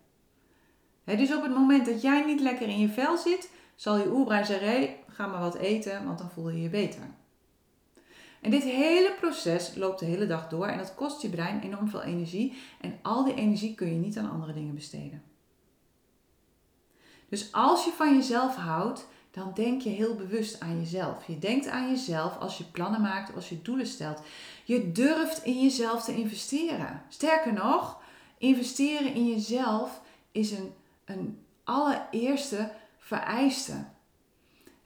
Dus 1.07 1.35
op 1.35 1.43
het 1.43 1.55
moment 1.55 1.87
dat 1.87 2.03
jij 2.03 2.25
niet 2.25 2.41
lekker 2.41 2.69
in 2.69 2.79
je 2.79 2.89
vel 2.89 3.17
zit, 3.17 3.51
zal 3.75 3.97
je 3.97 4.11
oerbrein 4.11 4.47
zeggen: 4.47 4.69
hey, 4.69 4.99
ga 5.09 5.27
maar 5.27 5.41
wat 5.41 5.55
eten, 5.55 6.05
want 6.05 6.19
dan 6.19 6.31
voel 6.31 6.51
je 6.51 6.63
je 6.63 6.69
beter. 6.69 7.03
En 8.41 8.51
dit 8.51 8.63
hele 8.63 9.15
proces 9.21 9.75
loopt 9.75 9.99
de 9.99 10.07
hele 10.07 10.27
dag 10.27 10.49
door 10.49 10.67
en 10.67 10.79
dat 10.79 10.95
kost 10.95 11.23
je 11.23 11.29
brein 11.29 11.61
enorm 11.61 11.89
veel 11.89 12.03
energie. 12.03 12.57
En 12.81 12.99
al 13.03 13.25
die 13.25 13.35
energie 13.35 13.75
kun 13.75 13.87
je 13.87 13.99
niet 13.99 14.19
aan 14.19 14.31
andere 14.31 14.53
dingen 14.53 14.75
besteden. 14.75 15.23
Dus 17.29 17.53
als 17.53 17.85
je 17.85 17.91
van 17.91 18.15
jezelf 18.15 18.57
houdt, 18.57 19.07
dan 19.31 19.53
denk 19.55 19.83
je 19.83 19.89
heel 19.89 20.15
bewust 20.15 20.61
aan 20.61 20.79
jezelf. 20.79 21.27
Je 21.27 21.39
denkt 21.39 21.69
aan 21.69 21.91
jezelf 21.91 22.39
als 22.39 22.59
je 22.59 22.65
plannen 22.65 23.01
maakt, 23.01 23.35
als 23.35 23.49
je 23.49 23.63
doelen 23.63 23.87
stelt. 23.87 24.21
Je 24.65 24.93
durft 24.93 25.45
in 25.45 25.63
jezelf 25.63 26.05
te 26.05 26.15
investeren. 26.15 27.03
Sterker 27.09 27.53
nog, 27.53 28.03
investeren 28.39 29.15
in 29.15 29.27
jezelf 29.27 30.01
is 30.33 30.51
een, 30.51 30.73
een 31.07 31.45
allereerste 31.65 32.71
vereiste 32.99 33.85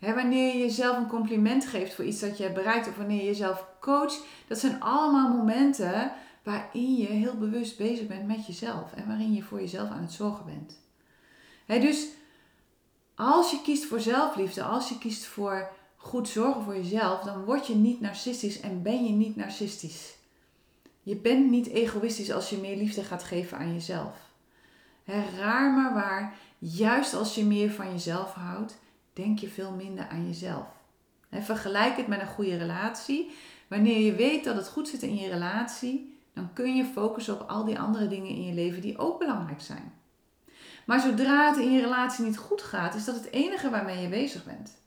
wanneer 0.00 0.54
je 0.54 0.58
jezelf 0.58 0.96
een 0.96 1.06
compliment 1.06 1.66
geeft 1.66 1.94
voor 1.94 2.04
iets 2.04 2.20
dat 2.20 2.36
je 2.36 2.42
hebt 2.42 2.54
bereikt 2.54 2.88
of 2.88 2.96
wanneer 2.96 3.16
je 3.16 3.24
jezelf 3.24 3.66
coacht, 3.80 4.22
dat 4.46 4.58
zijn 4.58 4.80
allemaal 4.80 5.36
momenten 5.36 6.12
waarin 6.42 6.96
je 6.96 7.06
heel 7.06 7.36
bewust 7.38 7.76
bezig 7.76 8.06
bent 8.06 8.26
met 8.26 8.46
jezelf 8.46 8.92
en 8.92 9.06
waarin 9.06 9.34
je 9.34 9.42
voor 9.42 9.60
jezelf 9.60 9.90
aan 9.90 10.02
het 10.02 10.12
zorgen 10.12 10.44
bent. 10.44 10.78
dus 11.82 12.06
als 13.14 13.50
je 13.50 13.62
kiest 13.62 13.84
voor 13.84 14.00
zelfliefde, 14.00 14.62
als 14.62 14.88
je 14.88 14.98
kiest 14.98 15.24
voor 15.24 15.70
goed 15.96 16.28
zorgen 16.28 16.62
voor 16.62 16.76
jezelf, 16.76 17.20
dan 17.20 17.44
word 17.44 17.66
je 17.66 17.74
niet 17.74 18.00
narcistisch 18.00 18.60
en 18.60 18.82
ben 18.82 19.04
je 19.04 19.12
niet 19.12 19.36
narcistisch. 19.36 20.14
Je 21.02 21.16
bent 21.16 21.50
niet 21.50 21.66
egoïstisch 21.66 22.32
als 22.32 22.50
je 22.50 22.56
meer 22.56 22.76
liefde 22.76 23.04
gaat 23.04 23.24
geven 23.24 23.58
aan 23.58 23.72
jezelf. 23.72 24.29
Raar 25.38 25.72
maar 25.72 25.94
waar, 25.94 26.34
juist 26.58 27.14
als 27.14 27.34
je 27.34 27.44
meer 27.44 27.70
van 27.70 27.90
jezelf 27.90 28.32
houdt, 28.32 28.78
denk 29.12 29.38
je 29.38 29.48
veel 29.48 29.72
minder 29.72 30.08
aan 30.08 30.26
jezelf. 30.26 30.66
En 31.28 31.42
vergelijk 31.42 31.96
het 31.96 32.06
met 32.06 32.20
een 32.20 32.26
goede 32.26 32.56
relatie. 32.56 33.30
Wanneer 33.68 33.98
je 33.98 34.14
weet 34.14 34.44
dat 34.44 34.56
het 34.56 34.68
goed 34.68 34.88
zit 34.88 35.02
in 35.02 35.16
je 35.16 35.28
relatie, 35.28 36.18
dan 36.34 36.52
kun 36.52 36.76
je 36.76 36.84
focussen 36.84 37.40
op 37.40 37.48
al 37.48 37.64
die 37.64 37.78
andere 37.78 38.08
dingen 38.08 38.30
in 38.30 38.44
je 38.44 38.54
leven 38.54 38.82
die 38.82 38.98
ook 38.98 39.18
belangrijk 39.18 39.60
zijn. 39.60 39.92
Maar 40.86 41.00
zodra 41.00 41.48
het 41.48 41.58
in 41.58 41.72
je 41.72 41.80
relatie 41.80 42.24
niet 42.24 42.38
goed 42.38 42.62
gaat, 42.62 42.94
is 42.94 43.04
dat 43.04 43.14
het 43.14 43.30
enige 43.30 43.70
waarmee 43.70 44.02
je 44.02 44.08
bezig 44.08 44.44
bent. 44.44 44.78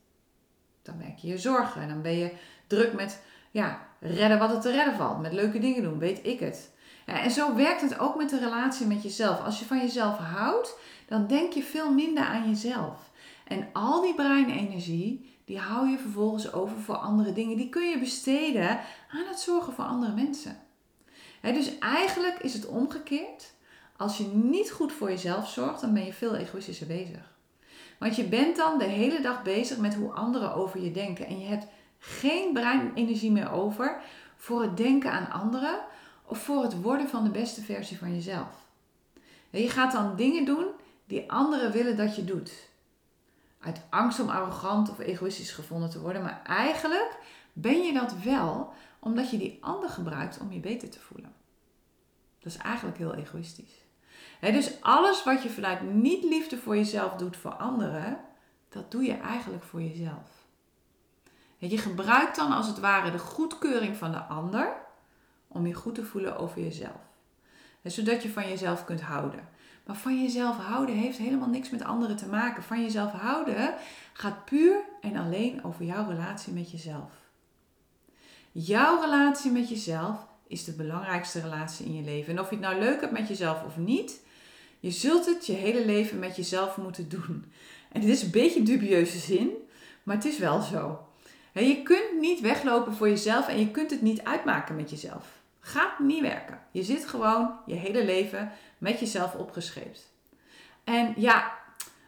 Dan 0.81 0.97
merk 0.97 1.17
je 1.17 1.27
je 1.27 1.37
zorgen 1.37 1.81
en 1.81 1.87
dan 1.87 2.01
ben 2.01 2.17
je 2.17 2.31
druk 2.67 2.93
met 2.93 3.21
ja, 3.51 3.87
redden 3.99 4.39
wat 4.39 4.51
er 4.51 4.61
te 4.61 4.71
redden 4.71 4.95
valt, 4.95 5.21
met 5.21 5.33
leuke 5.33 5.59
dingen 5.59 5.83
doen, 5.83 5.99
weet 5.99 6.25
ik 6.25 6.39
het. 6.39 6.71
En 7.05 7.31
zo 7.31 7.55
werkt 7.55 7.81
het 7.81 7.99
ook 7.99 8.15
met 8.15 8.29
de 8.29 8.39
relatie 8.39 8.85
met 8.85 9.03
jezelf. 9.03 9.43
Als 9.43 9.59
je 9.59 9.65
van 9.65 9.77
jezelf 9.77 10.17
houdt, 10.17 10.77
dan 11.07 11.27
denk 11.27 11.53
je 11.53 11.63
veel 11.63 11.91
minder 11.91 12.23
aan 12.23 12.49
jezelf. 12.49 13.11
En 13.43 13.67
al 13.73 14.01
die 14.01 14.15
breinenergie, 14.15 15.35
die 15.45 15.59
hou 15.59 15.89
je 15.89 15.97
vervolgens 15.97 16.53
over 16.53 16.77
voor 16.77 16.95
andere 16.95 17.33
dingen. 17.33 17.57
Die 17.57 17.69
kun 17.69 17.89
je 17.89 17.99
besteden 17.99 18.69
aan 19.11 19.27
het 19.27 19.39
zorgen 19.39 19.73
voor 19.73 19.85
andere 19.85 20.13
mensen. 20.13 20.57
dus 21.41 21.79
eigenlijk 21.79 22.39
is 22.39 22.53
het 22.53 22.65
omgekeerd. 22.65 23.53
Als 23.97 24.17
je 24.17 24.27
niet 24.27 24.71
goed 24.71 24.91
voor 24.91 25.09
jezelf 25.09 25.49
zorgt, 25.49 25.81
dan 25.81 25.93
ben 25.93 26.05
je 26.05 26.13
veel 26.13 26.35
egoïstischer 26.35 26.87
bezig. 26.87 27.31
Want 27.99 28.15
je 28.15 28.23
bent 28.23 28.55
dan 28.55 28.77
de 28.77 28.85
hele 28.85 29.21
dag 29.21 29.43
bezig 29.43 29.77
met 29.77 29.95
hoe 29.95 30.11
anderen 30.11 30.53
over 30.53 30.83
je 30.83 30.91
denken. 30.91 31.25
En 31.25 31.39
je 31.39 31.45
hebt 31.45 31.67
geen 31.99 32.53
breinenergie 32.53 33.31
meer 33.31 33.51
over 33.51 34.01
voor 34.35 34.61
het 34.61 34.77
denken 34.77 35.11
aan 35.11 35.31
anderen. 35.31 35.79
Of 36.33 36.39
voor 36.39 36.63
het 36.63 36.81
worden 36.81 37.09
van 37.09 37.23
de 37.23 37.29
beste 37.29 37.61
versie 37.61 37.97
van 37.97 38.13
jezelf? 38.13 38.67
Je 39.49 39.69
gaat 39.69 39.91
dan 39.91 40.15
dingen 40.15 40.45
doen 40.45 40.67
die 41.05 41.31
anderen 41.31 41.71
willen 41.71 41.97
dat 41.97 42.15
je 42.15 42.23
doet. 42.23 42.69
Uit 43.59 43.81
angst 43.89 44.19
om 44.19 44.29
arrogant 44.29 44.89
of 44.89 44.99
egoïstisch 44.99 45.51
gevonden 45.51 45.89
te 45.89 45.99
worden, 45.99 46.21
maar 46.21 46.41
eigenlijk 46.43 47.17
ben 47.53 47.81
je 47.81 47.93
dat 47.93 48.13
wel 48.23 48.73
omdat 48.99 49.29
je 49.29 49.37
die 49.37 49.57
ander 49.61 49.89
gebruikt 49.89 50.39
om 50.39 50.51
je 50.51 50.59
beter 50.59 50.89
te 50.89 50.99
voelen. 50.99 51.33
Dat 52.39 52.53
is 52.53 52.57
eigenlijk 52.57 52.97
heel 52.97 53.13
egoïstisch. 53.13 53.85
dus 54.39 54.81
alles 54.81 55.23
wat 55.23 55.43
je 55.43 55.49
vanuit 55.49 55.81
niet-liefde 55.93 56.57
voor 56.57 56.75
jezelf 56.75 57.13
doet 57.13 57.37
voor 57.37 57.53
anderen, 57.53 58.19
dat 58.69 58.91
doe 58.91 59.03
je 59.03 59.13
eigenlijk 59.13 59.63
voor 59.63 59.81
jezelf. 59.81 60.29
Je 61.57 61.77
gebruikt 61.77 62.35
dan 62.35 62.51
als 62.51 62.67
het 62.67 62.79
ware 62.79 63.11
de 63.11 63.19
goedkeuring 63.19 63.97
van 63.97 64.11
de 64.11 64.21
ander 64.21 64.82
om 65.53 65.67
je 65.67 65.73
goed 65.73 65.95
te 65.95 66.05
voelen 66.05 66.37
over 66.37 66.61
jezelf. 66.61 67.01
Zodat 67.83 68.23
je 68.23 68.29
van 68.29 68.49
jezelf 68.49 68.85
kunt 68.85 69.01
houden. 69.01 69.47
Maar 69.85 69.95
van 69.95 70.21
jezelf 70.21 70.57
houden 70.57 70.95
heeft 70.95 71.17
helemaal 71.17 71.49
niks 71.49 71.69
met 71.69 71.83
anderen 71.83 72.15
te 72.15 72.27
maken. 72.27 72.63
Van 72.63 72.81
jezelf 72.81 73.11
houden 73.11 73.73
gaat 74.13 74.45
puur 74.45 74.75
en 75.01 75.15
alleen 75.15 75.63
over 75.63 75.85
jouw 75.85 76.09
relatie 76.09 76.53
met 76.53 76.71
jezelf. 76.71 77.11
Jouw 78.51 79.01
relatie 79.01 79.51
met 79.51 79.69
jezelf 79.69 80.25
is 80.47 80.63
de 80.63 80.73
belangrijkste 80.73 81.41
relatie 81.41 81.85
in 81.85 81.95
je 81.95 82.03
leven. 82.03 82.33
En 82.33 82.39
of 82.39 82.49
je 82.49 82.55
het 82.55 82.65
nou 82.65 82.79
leuk 82.79 83.01
hebt 83.01 83.11
met 83.11 83.27
jezelf 83.27 83.63
of 83.63 83.77
niet, 83.77 84.19
je 84.79 84.91
zult 84.91 85.25
het 85.25 85.45
je 85.45 85.53
hele 85.53 85.85
leven 85.85 86.19
met 86.19 86.35
jezelf 86.35 86.77
moeten 86.77 87.09
doen. 87.09 87.45
En 87.91 88.01
dit 88.01 88.09
is 88.09 88.23
een 88.23 88.31
beetje 88.31 88.63
dubieuze 88.63 89.17
zin, 89.17 89.49
maar 90.03 90.15
het 90.15 90.25
is 90.25 90.37
wel 90.37 90.61
zo. 90.61 91.07
Je 91.53 91.81
kunt 91.83 92.19
niet 92.19 92.39
weglopen 92.39 92.93
voor 92.93 93.09
jezelf 93.09 93.47
en 93.47 93.59
je 93.59 93.71
kunt 93.71 93.91
het 93.91 94.01
niet 94.01 94.23
uitmaken 94.23 94.75
met 94.75 94.89
jezelf. 94.89 95.42
Gaat 95.65 95.99
niet 95.99 96.21
werken. 96.21 96.59
Je 96.71 96.83
zit 96.83 97.05
gewoon 97.05 97.59
je 97.65 97.75
hele 97.75 98.05
leven 98.05 98.51
met 98.77 98.99
jezelf 98.99 99.35
opgescheept. 99.35 100.11
En 100.83 101.13
ja, 101.17 101.51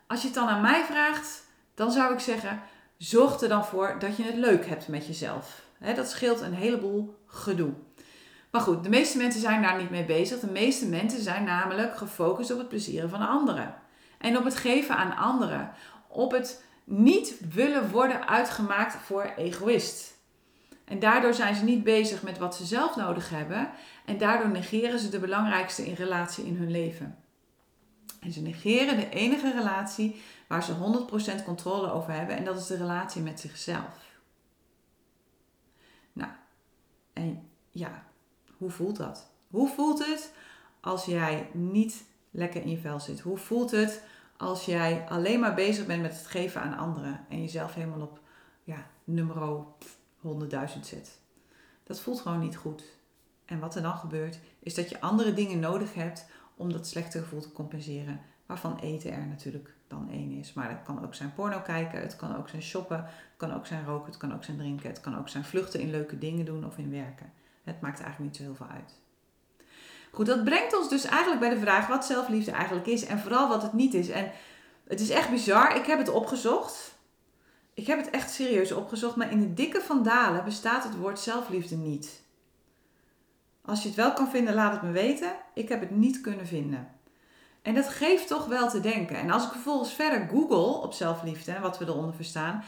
als 0.07 0.21
je 0.21 0.25
het 0.25 0.35
dan 0.35 0.47
aan 0.47 0.61
mij 0.61 0.83
vraagt, 0.83 1.43
dan 1.73 1.91
zou 1.91 2.13
ik 2.13 2.19
zeggen: 2.19 2.61
zorg 2.97 3.41
er 3.41 3.49
dan 3.49 3.65
voor 3.65 3.95
dat 3.99 4.17
je 4.17 4.23
het 4.23 4.35
leuk 4.35 4.65
hebt 4.65 4.87
met 4.87 5.07
jezelf. 5.07 5.61
dat 5.95 6.09
scheelt 6.09 6.41
een 6.41 6.53
heleboel 6.53 7.17
gedoe. 7.25 7.73
Maar 8.51 8.61
goed, 8.61 8.83
de 8.83 8.89
meeste 8.89 9.17
mensen 9.17 9.41
zijn 9.41 9.61
daar 9.61 9.77
niet 9.77 9.89
mee 9.89 10.05
bezig. 10.05 10.39
De 10.39 10.51
meeste 10.51 10.87
mensen 10.87 11.21
zijn 11.21 11.43
namelijk 11.43 11.97
gefocust 11.97 12.51
op 12.51 12.57
het 12.57 12.69
plezieren 12.69 13.09
van 13.09 13.27
anderen. 13.27 13.75
En 14.17 14.37
op 14.37 14.43
het 14.43 14.55
geven 14.55 14.95
aan 14.97 15.15
anderen. 15.15 15.71
Op 16.07 16.31
het 16.31 16.63
niet 16.83 17.35
willen 17.53 17.89
worden 17.89 18.27
uitgemaakt 18.27 18.95
voor 18.95 19.33
egoïst. 19.35 20.14
En 20.85 20.99
daardoor 20.99 21.33
zijn 21.33 21.55
ze 21.55 21.63
niet 21.63 21.83
bezig 21.83 22.23
met 22.23 22.37
wat 22.37 22.55
ze 22.55 22.65
zelf 22.65 22.95
nodig 22.95 23.29
hebben. 23.29 23.69
En 24.05 24.17
daardoor 24.17 24.49
negeren 24.49 24.99
ze 24.99 25.09
de 25.09 25.19
belangrijkste 25.19 25.85
in 25.85 25.93
relatie 25.93 26.45
in 26.45 26.55
hun 26.55 26.71
leven. 26.71 27.17
En 28.19 28.31
ze 28.31 28.41
negeren 28.41 28.95
de 28.95 29.09
enige 29.09 29.51
relatie 29.51 30.21
waar 30.47 30.63
ze 30.63 31.07
100% 31.41 31.43
controle 31.43 31.91
over 31.91 32.13
hebben. 32.13 32.37
En 32.37 32.45
dat 32.45 32.57
is 32.57 32.67
de 32.67 32.77
relatie 32.77 33.21
met 33.21 33.39
zichzelf. 33.39 34.13
Nou, 36.13 36.31
en 37.13 37.49
ja, 37.71 38.03
hoe 38.57 38.69
voelt 38.69 38.97
dat? 38.97 39.29
Hoe 39.47 39.69
voelt 39.69 40.05
het 40.05 40.33
als 40.79 41.05
jij 41.05 41.49
niet 41.53 42.03
lekker 42.31 42.61
in 42.61 42.69
je 42.69 42.77
vel 42.77 42.99
zit? 42.99 43.19
Hoe 43.19 43.37
voelt 43.37 43.71
het 43.71 44.01
als 44.37 44.65
jij 44.65 45.05
alleen 45.09 45.39
maar 45.39 45.53
bezig 45.53 45.85
bent 45.85 46.01
met 46.01 46.17
het 46.17 46.27
geven 46.27 46.61
aan 46.61 46.77
anderen 46.77 47.25
en 47.29 47.41
jezelf 47.41 47.73
helemaal 47.73 48.01
op 48.01 48.19
ja, 48.63 48.87
nummer 49.03 49.41
100.000 50.25 50.79
zet? 50.81 51.19
Dat 51.83 51.99
voelt 51.99 52.21
gewoon 52.21 52.39
niet 52.39 52.57
goed. 52.57 52.83
En 53.45 53.59
wat 53.59 53.75
er 53.75 53.81
dan 53.81 53.97
gebeurt, 53.97 54.39
is 54.59 54.73
dat 54.73 54.89
je 54.89 55.01
andere 55.01 55.33
dingen 55.33 55.59
nodig 55.59 55.93
hebt 55.93 56.25
om 56.55 56.71
dat 56.71 56.87
slechte 56.87 57.19
gevoel 57.19 57.41
te 57.41 57.51
compenseren. 57.51 58.21
Waarvan 58.45 58.79
eten 58.79 59.11
er 59.11 59.25
natuurlijk 59.27 59.73
dan 59.87 60.09
één 60.11 60.31
is. 60.31 60.53
Maar 60.53 60.69
het 60.69 60.83
kan 60.83 61.05
ook 61.05 61.15
zijn 61.15 61.33
porno 61.33 61.59
kijken, 61.59 62.01
het 62.01 62.15
kan 62.15 62.37
ook 62.37 62.49
zijn 62.49 62.61
shoppen, 62.61 62.97
het 62.97 63.37
kan 63.37 63.53
ook 63.53 63.65
zijn 63.65 63.85
roken, 63.85 64.05
het 64.05 64.17
kan 64.17 64.33
ook 64.33 64.43
zijn 64.43 64.57
drinken, 64.57 64.89
het 64.89 64.99
kan 64.99 65.17
ook 65.17 65.29
zijn 65.29 65.43
vluchten 65.43 65.79
in 65.79 65.91
leuke 65.91 66.17
dingen 66.17 66.45
doen 66.45 66.65
of 66.65 66.77
in 66.77 66.91
werken. 66.91 67.33
Het 67.63 67.81
maakt 67.81 67.99
eigenlijk 67.99 68.31
niet 68.31 68.35
zo 68.35 68.43
heel 68.43 68.55
veel 68.55 68.75
uit. 68.75 68.93
Goed, 70.11 70.25
dat 70.25 70.43
brengt 70.43 70.77
ons 70.77 70.89
dus 70.89 71.03
eigenlijk 71.03 71.39
bij 71.39 71.49
de 71.49 71.59
vraag 71.59 71.87
wat 71.87 72.05
zelfliefde 72.05 72.51
eigenlijk 72.51 72.87
is 72.87 73.05
en 73.05 73.19
vooral 73.19 73.47
wat 73.47 73.61
het 73.61 73.73
niet 73.73 73.93
is. 73.93 74.09
En 74.09 74.31
het 74.87 74.99
is 74.99 75.09
echt 75.09 75.29
bizar, 75.29 75.75
ik 75.75 75.85
heb 75.85 75.97
het 75.97 76.09
opgezocht. 76.09 76.94
Ik 77.75 77.87
heb 77.87 77.97
het 77.97 78.09
echt 78.09 78.31
serieus 78.31 78.71
opgezocht, 78.71 79.15
maar 79.15 79.31
in 79.31 79.39
de 79.39 79.53
dikke 79.53 79.81
van 79.81 80.03
Dalen 80.03 80.43
bestaat 80.43 80.83
het 80.83 80.97
woord 80.97 81.19
zelfliefde 81.19 81.75
niet. 81.75 82.21
Als 83.65 83.81
je 83.81 83.87
het 83.87 83.97
wel 83.97 84.13
kan 84.13 84.29
vinden, 84.29 84.53
laat 84.53 84.71
het 84.71 84.81
me 84.81 84.91
weten. 84.91 85.35
Ik 85.53 85.69
heb 85.69 85.79
het 85.79 85.91
niet 85.91 86.21
kunnen 86.21 86.47
vinden. 86.47 86.87
En 87.61 87.75
dat 87.75 87.89
geeft 87.89 88.27
toch 88.27 88.45
wel 88.45 88.69
te 88.69 88.79
denken. 88.79 89.15
En 89.15 89.31
als 89.31 89.43
ik 89.43 89.51
vervolgens 89.51 89.93
verder 89.93 90.27
google 90.29 90.81
op 90.81 90.93
zelfliefde 90.93 91.51
en 91.51 91.61
wat 91.61 91.77
we 91.77 91.85
eronder 91.85 92.15
verstaan, 92.15 92.63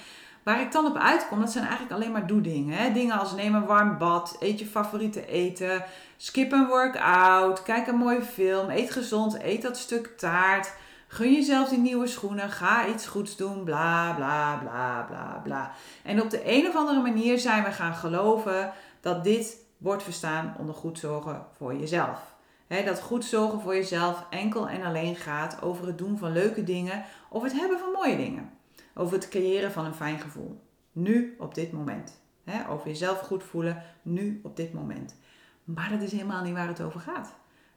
Waar 0.48 0.62
ik 0.62 0.72
dan 0.72 0.86
op 0.86 0.98
uitkom, 0.98 1.39
dat 1.39 1.52
zijn 1.52 1.65
eigenlijk 1.65 1.96
alleen 1.96 2.12
maar 2.12 2.28
doe-dingen. 2.28 2.93
Dingen 2.93 3.20
als 3.20 3.34
neem 3.34 3.56
een 3.56 3.65
warm 3.65 3.98
bad, 3.98 4.36
eet 4.39 4.60
je 4.60 4.65
favoriete 4.65 5.26
eten, 5.26 5.86
skip 6.17 6.52
een 6.52 6.67
workout, 6.67 7.63
kijk 7.63 7.88
een 7.88 7.96
mooie 7.96 8.22
film, 8.22 8.70
eet 8.70 8.91
gezond, 8.91 9.43
eet 9.43 9.62
dat 9.62 9.78
stuk 9.78 10.17
taart, 10.17 10.74
gun 11.08 11.34
jezelf 11.34 11.70
die 11.70 11.78
nieuwe 11.78 12.08
schoenen, 12.08 12.50
ga 12.50 12.88
iets 12.88 13.08
goeds 13.08 13.36
doen, 13.36 13.63
bla 13.63 14.13
bla 14.13 14.56
bla 14.56 15.02
bla 15.02 15.41
bla. 15.43 15.72
En 16.04 16.22
op 16.22 16.30
de 16.30 16.41
een 16.46 16.67
of 16.67 16.76
andere 16.76 17.02
manier 17.02 17.39
zijn 17.39 17.63
we 17.63 17.72
gaan 17.72 17.96
geloven 17.96 18.72
dat 19.02 19.24
dit 19.24 19.65
wordt 19.78 20.04
verstaan 20.04 20.56
onder 20.60 20.76
goed 20.76 21.00
zorgen 21.00 21.46
voor 21.58 21.76
jezelf. 21.76 22.36
dat 22.67 23.02
goed 23.02 23.26
zorgen 23.26 23.62
voor 23.62 23.76
jezelf 23.76 24.26
enkel 24.30 24.70
en 24.70 24.84
alleen 24.84 25.15
gaat 25.15 25.62
over 25.62 25.88
het 25.88 25.98
doen 25.98 26.17
van 26.17 26.32
leuke 26.32 26.63
dingen 26.63 27.06
of 27.30 27.43
het 27.43 27.54
hebben 27.54 27.80
van 27.80 27.91
mooie 27.91 28.17
dingen 28.17 28.50
over 28.93 29.13
het 29.13 29.30
creëren 29.30 29.72
van 29.72 29.86
een 29.86 29.93
fijn 29.93 30.20
gevoel. 30.20 30.62
Nu, 30.91 31.36
op 31.39 31.56
dit 31.56 31.72
moment. 31.72 32.22
over 32.70 32.88
jezelf 32.88 33.20
goed 33.20 33.43
voelen, 33.43 33.84
nu, 34.02 34.39
op 34.43 34.56
dit 34.56 34.74
moment. 34.74 35.15
Maar 35.63 35.89
dat 35.89 36.02
is 36.02 36.12
helemaal 36.12 36.43
niet 36.43 36.54
waar 36.54 36.67
het 36.67 36.82
over 36.82 37.00
gaat. 37.00 37.34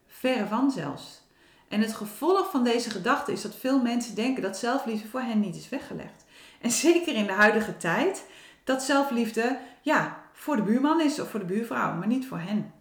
Verre 0.06 0.46
van 0.46 0.70
zelfs. 0.70 1.22
En 1.70 1.80
het 1.80 1.94
gevolg 1.94 2.50
van 2.50 2.64
deze 2.64 2.90
gedachte 2.90 3.32
is 3.32 3.42
dat 3.42 3.54
veel 3.54 3.80
mensen 3.80 4.14
denken 4.14 4.42
dat 4.42 4.56
zelfliefde 4.56 5.08
voor 5.08 5.20
hen 5.20 5.40
niet 5.40 5.56
is 5.56 5.68
weggelegd. 5.68 6.24
En 6.60 6.70
zeker 6.70 7.14
in 7.14 7.26
de 7.26 7.32
huidige 7.32 7.76
tijd, 7.76 8.24
dat 8.64 8.82
zelfliefde 8.82 9.58
ja, 9.82 10.18
voor 10.32 10.56
de 10.56 10.62
buurman 10.62 11.00
is 11.00 11.20
of 11.20 11.30
voor 11.30 11.40
de 11.40 11.46
buurvrouw, 11.46 11.94
maar 11.94 12.06
niet 12.06 12.26
voor 12.26 12.38
hen 12.38 12.72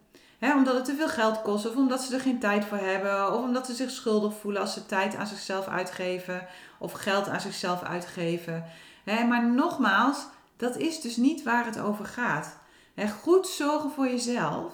omdat 0.41 0.75
het 0.75 0.85
te 0.85 0.95
veel 0.95 1.07
geld 1.07 1.41
kost, 1.41 1.69
of 1.69 1.75
omdat 1.75 2.01
ze 2.01 2.15
er 2.15 2.21
geen 2.21 2.39
tijd 2.39 2.65
voor 2.65 2.77
hebben, 2.77 3.33
of 3.33 3.43
omdat 3.43 3.65
ze 3.65 3.73
zich 3.73 3.91
schuldig 3.91 4.33
voelen 4.33 4.61
als 4.61 4.73
ze 4.73 4.85
tijd 4.85 5.15
aan 5.15 5.27
zichzelf 5.27 5.67
uitgeven, 5.67 6.47
of 6.77 6.91
geld 6.91 7.27
aan 7.27 7.41
zichzelf 7.41 7.83
uitgeven. 7.83 8.65
maar 9.05 9.49
nogmaals, 9.49 10.27
dat 10.57 10.77
is 10.77 11.01
dus 11.01 11.15
niet 11.15 11.43
waar 11.43 11.65
het 11.65 11.79
over 11.79 12.05
gaat. 12.05 12.57
goed 13.21 13.47
zorgen 13.47 13.91
voor 13.91 14.07
jezelf 14.07 14.73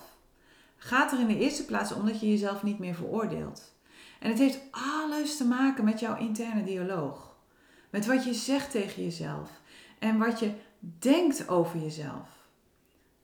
gaat 0.78 1.12
er 1.12 1.20
in 1.20 1.28
de 1.28 1.40
eerste 1.40 1.66
plaats 1.66 1.92
om 1.92 2.06
dat 2.06 2.20
je 2.20 2.30
jezelf 2.30 2.64
niet 2.64 2.80
meer 2.80 2.96
veroordeelt. 2.96 3.75
En 4.26 4.32
het 4.32 4.40
heeft 4.40 4.60
alles 4.72 5.38
te 5.38 5.46
maken 5.46 5.84
met 5.84 6.00
jouw 6.00 6.18
interne 6.18 6.64
dialoog. 6.64 7.36
Met 7.90 8.06
wat 8.06 8.26
je 8.26 8.34
zegt 8.34 8.72
tegen 8.72 9.04
jezelf 9.04 9.50
en 10.00 10.18
wat 10.18 10.40
je 10.40 10.52
denkt 10.80 11.50
over 11.50 11.80
jezelf. 11.80 12.30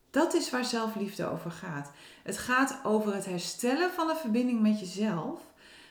Dat 0.10 0.34
is 0.34 0.50
waar 0.50 0.66
zelfliefde 0.66 1.26
over 1.26 1.52
gaat. 1.52 1.92
Het 2.24 2.38
gaat 2.38 2.80
over 2.84 3.14
het 3.14 3.26
herstellen 3.26 3.92
van 3.92 4.08
de 4.08 4.16
verbinding 4.16 4.62
met 4.62 4.80
jezelf. 4.80 5.42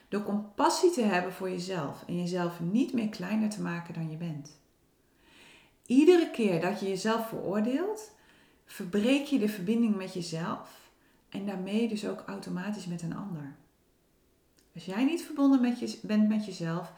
Door 0.09 0.23
compassie 0.23 0.91
te 0.91 1.03
hebben 1.03 1.33
voor 1.33 1.51
jezelf 1.51 2.05
en 2.07 2.19
jezelf 2.19 2.61
niet 2.61 2.93
meer 2.93 3.09
kleiner 3.09 3.49
te 3.49 3.63
maken 3.63 3.95
dan 3.95 4.11
je 4.11 4.17
bent. 4.17 4.59
Iedere 5.87 6.31
keer 6.31 6.61
dat 6.61 6.81
je 6.81 6.89
jezelf 6.89 7.29
veroordeelt, 7.29 8.11
verbreek 8.67 9.27
je 9.27 9.39
de 9.39 9.49
verbinding 9.49 9.97
met 9.97 10.15
jezelf 10.15 10.91
en 11.29 11.47
daarmee 11.47 11.89
dus 11.89 12.07
ook 12.07 12.23
automatisch 12.27 12.87
met 12.87 13.03
een 13.03 13.17
ander. 13.17 13.59
Als 14.81 14.95
jij 14.95 15.05
niet 15.05 15.23
verbonden 15.23 15.61
met 15.61 15.79
je, 15.79 15.99
bent 16.03 16.29
met 16.29 16.45
jezelf, 16.45 16.93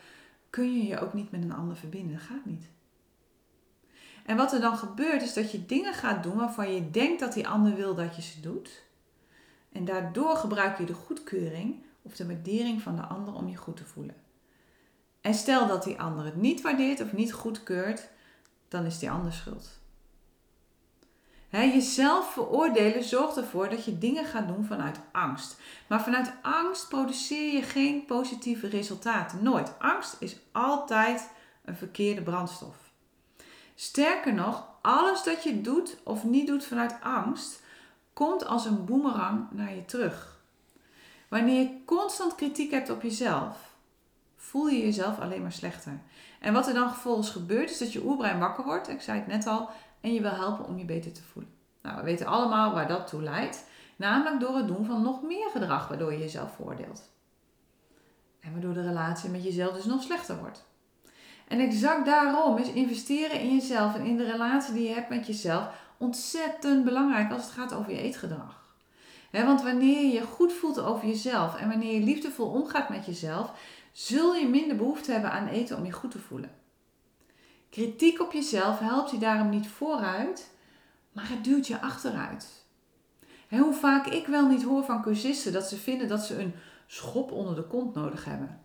kun 0.50 0.76
je 0.76 0.86
je 0.86 1.00
ook 1.00 1.12
niet 1.12 1.30
met 1.30 1.42
een 1.42 1.52
ander 1.52 1.76
verbinden. 1.76 2.12
Dat 2.12 2.22
gaat 2.22 2.44
niet. 2.44 2.64
En 4.26 4.36
wat 4.36 4.52
er 4.52 4.60
dan 4.60 4.76
gebeurt 4.76 5.22
is 5.22 5.34
dat 5.34 5.52
je 5.52 5.66
dingen 5.66 5.94
gaat 5.94 6.22
doen 6.22 6.36
waarvan 6.36 6.74
je 6.74 6.90
denkt 6.90 7.20
dat 7.20 7.32
die 7.32 7.48
ander 7.48 7.74
wil 7.74 7.94
dat 7.94 8.16
je 8.16 8.22
ze 8.22 8.40
doet. 8.40 8.82
En 9.72 9.84
daardoor 9.84 10.36
gebruik 10.36 10.78
je 10.78 10.84
de 10.84 10.94
goedkeuring 10.94 11.84
of 12.02 12.16
de 12.16 12.26
waardering 12.26 12.82
van 12.82 12.96
de 12.96 13.02
ander 13.02 13.34
om 13.34 13.48
je 13.48 13.56
goed 13.56 13.76
te 13.76 13.84
voelen. 13.84 14.16
En 15.20 15.34
stel 15.34 15.66
dat 15.66 15.84
die 15.84 16.00
ander 16.00 16.24
het 16.24 16.36
niet 16.36 16.60
waardeert 16.60 17.00
of 17.00 17.12
niet 17.12 17.32
goedkeurt, 17.32 18.08
dan 18.68 18.84
is 18.84 18.98
die 18.98 19.10
ander 19.10 19.32
schuld. 19.32 19.80
Jezelf 21.60 22.32
veroordelen 22.32 23.04
zorgt 23.04 23.36
ervoor 23.36 23.68
dat 23.68 23.84
je 23.84 23.98
dingen 23.98 24.24
gaat 24.24 24.48
doen 24.48 24.64
vanuit 24.64 25.00
angst. 25.12 25.60
Maar 25.86 26.02
vanuit 26.02 26.32
angst 26.42 26.88
produceer 26.88 27.52
je 27.52 27.62
geen 27.62 28.04
positieve 28.04 28.68
resultaten. 28.68 29.42
Nooit. 29.42 29.72
Angst 29.78 30.16
is 30.18 30.36
altijd 30.52 31.30
een 31.64 31.76
verkeerde 31.76 32.22
brandstof. 32.22 32.76
Sterker 33.74 34.34
nog, 34.34 34.66
alles 34.82 35.22
dat 35.22 35.42
je 35.42 35.60
doet 35.60 35.96
of 36.02 36.24
niet 36.24 36.46
doet 36.46 36.64
vanuit 36.64 36.94
angst, 37.02 37.62
komt 38.12 38.46
als 38.46 38.64
een 38.64 38.84
boemerang 38.84 39.46
naar 39.50 39.74
je 39.74 39.84
terug. 39.84 40.40
Wanneer 41.28 41.60
je 41.60 41.84
constant 41.84 42.34
kritiek 42.34 42.70
hebt 42.70 42.90
op 42.90 43.02
jezelf, 43.02 43.56
voel 44.36 44.68
je 44.68 44.78
jezelf 44.78 45.20
alleen 45.20 45.42
maar 45.42 45.52
slechter. 45.52 46.00
En 46.40 46.52
wat 46.52 46.66
er 46.66 46.74
dan 46.74 46.90
vervolgens 46.90 47.30
gebeurt, 47.30 47.70
is 47.70 47.78
dat 47.78 47.92
je 47.92 48.04
oerbrein 48.04 48.38
wakker 48.38 48.64
wordt, 48.64 48.88
ik 48.88 49.00
zei 49.00 49.18
het 49.18 49.26
net 49.26 49.46
al, 49.46 49.70
en 50.02 50.14
je 50.14 50.20
wil 50.20 50.30
helpen 50.30 50.66
om 50.66 50.78
je 50.78 50.84
beter 50.84 51.12
te 51.12 51.22
voelen. 51.22 51.52
Nou, 51.82 51.96
we 51.96 52.02
weten 52.02 52.26
allemaal 52.26 52.72
waar 52.72 52.88
dat 52.88 53.06
toe 53.06 53.22
leidt, 53.22 53.64
namelijk 53.96 54.40
door 54.40 54.56
het 54.56 54.66
doen 54.66 54.84
van 54.84 55.02
nog 55.02 55.22
meer 55.22 55.48
gedrag 55.50 55.88
waardoor 55.88 56.12
je 56.12 56.18
jezelf 56.18 56.54
veroordeelt. 56.54 57.10
En 58.40 58.52
waardoor 58.52 58.74
de 58.74 58.86
relatie 58.86 59.30
met 59.30 59.44
jezelf 59.44 59.74
dus 59.74 59.84
nog 59.84 60.02
slechter 60.02 60.38
wordt. 60.38 60.64
En 61.48 61.60
exact 61.60 62.04
daarom 62.04 62.58
is 62.58 62.72
investeren 62.72 63.40
in 63.40 63.54
jezelf 63.54 63.94
en 63.94 64.04
in 64.04 64.16
de 64.16 64.30
relatie 64.30 64.74
die 64.74 64.88
je 64.88 64.94
hebt 64.94 65.08
met 65.08 65.26
jezelf 65.26 65.68
ontzettend 65.96 66.84
belangrijk 66.84 67.32
als 67.32 67.42
het 67.42 67.52
gaat 67.52 67.72
over 67.72 67.92
je 67.92 67.98
eetgedrag. 67.98 68.64
want 69.30 69.62
wanneer 69.62 70.02
je 70.02 70.12
je 70.12 70.22
goed 70.22 70.52
voelt 70.52 70.80
over 70.80 71.06
jezelf 71.06 71.56
en 71.56 71.68
wanneer 71.68 71.94
je 71.94 72.04
liefdevol 72.04 72.50
omgaat 72.50 72.88
met 72.88 73.06
jezelf, 73.06 73.52
zul 73.92 74.34
je 74.34 74.48
minder 74.48 74.76
behoefte 74.76 75.12
hebben 75.12 75.30
aan 75.30 75.48
eten 75.48 75.76
om 75.76 75.84
je 75.84 75.92
goed 75.92 76.10
te 76.10 76.18
voelen. 76.18 76.50
Kritiek 77.72 78.20
op 78.20 78.32
jezelf 78.32 78.78
helpt 78.78 79.10
je 79.10 79.18
daarom 79.18 79.48
niet 79.48 79.68
vooruit, 79.68 80.50
maar 81.12 81.28
het 81.28 81.44
duwt 81.44 81.66
je 81.66 81.80
achteruit. 81.80 82.64
hoe 83.48 83.74
vaak 83.74 84.06
ik 84.06 84.26
wel 84.26 84.48
niet 84.48 84.62
hoor 84.62 84.84
van 84.84 85.02
cursisten 85.02 85.52
dat 85.52 85.68
ze 85.68 85.76
vinden 85.76 86.08
dat 86.08 86.24
ze 86.24 86.40
een 86.40 86.54
schop 86.86 87.30
onder 87.30 87.54
de 87.54 87.62
kont 87.62 87.94
nodig 87.94 88.24
hebben. 88.24 88.60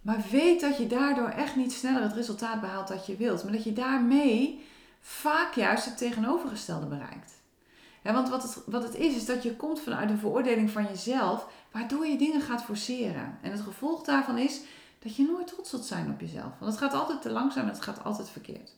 Maar 0.00 0.24
weet 0.30 0.60
dat 0.60 0.76
je 0.76 0.86
daardoor 0.86 1.28
echt 1.28 1.56
niet 1.56 1.72
sneller 1.72 2.02
het 2.02 2.12
resultaat 2.12 2.60
behaalt 2.60 2.88
dat 2.88 3.06
je 3.06 3.16
wilt, 3.16 3.42
maar 3.42 3.52
dat 3.52 3.64
je 3.64 3.72
daarmee 3.72 4.66
vaak 5.00 5.54
juist 5.54 5.84
het 5.84 5.98
tegenovergestelde 5.98 6.86
bereikt. 6.86 7.32
want 8.02 8.28
wat 8.28 8.42
het, 8.42 8.62
wat 8.66 8.82
het 8.82 8.94
is, 8.94 9.14
is 9.14 9.26
dat 9.26 9.42
je 9.42 9.56
komt 9.56 9.80
vanuit 9.80 10.08
de 10.08 10.16
veroordeling 10.16 10.70
van 10.70 10.84
jezelf, 10.84 11.46
waardoor 11.70 12.06
je 12.06 12.18
dingen 12.18 12.40
gaat 12.40 12.62
forceren. 12.64 13.38
En 13.42 13.50
het 13.50 13.60
gevolg 13.60 14.02
daarvan 14.02 14.38
is 14.38 14.60
dat 15.02 15.16
je 15.16 15.26
nooit 15.32 15.46
trots 15.46 15.70
zult 15.70 15.84
zijn 15.84 16.10
op 16.10 16.20
jezelf. 16.20 16.52
Want 16.58 16.72
het 16.72 16.80
gaat 16.80 16.92
altijd 16.92 17.22
te 17.22 17.30
langzaam 17.30 17.62
en 17.62 17.72
het 17.72 17.82
gaat 17.82 18.04
altijd 18.04 18.28
verkeerd. 18.28 18.72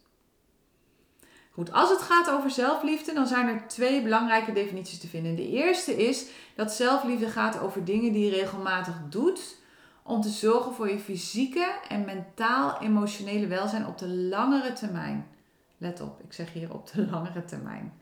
Goed, 1.50 1.72
als 1.72 1.90
het 1.90 2.00
gaat 2.00 2.30
over 2.30 2.50
zelfliefde, 2.50 3.12
dan 3.12 3.26
zijn 3.26 3.48
er 3.48 3.68
twee 3.68 4.02
belangrijke 4.02 4.52
definities 4.52 4.98
te 4.98 5.08
vinden. 5.08 5.36
De 5.36 5.48
eerste 5.48 6.06
is 6.06 6.26
dat 6.54 6.72
zelfliefde 6.72 7.28
gaat 7.28 7.58
over 7.58 7.84
dingen 7.84 8.12
die 8.12 8.24
je 8.24 8.30
regelmatig 8.30 8.94
doet 9.08 9.56
om 10.02 10.20
te 10.20 10.28
zorgen 10.28 10.72
voor 10.72 10.90
je 10.90 10.98
fysieke 10.98 11.74
en 11.88 12.04
mentaal-emotionele 12.04 13.46
welzijn 13.46 13.86
op 13.86 13.98
de 13.98 14.08
langere 14.08 14.72
termijn. 14.72 15.26
Let 15.78 16.00
op, 16.00 16.20
ik 16.24 16.32
zeg 16.32 16.52
hier 16.52 16.72
op 16.74 16.92
de 16.92 17.06
langere 17.10 17.44
termijn. 17.44 17.92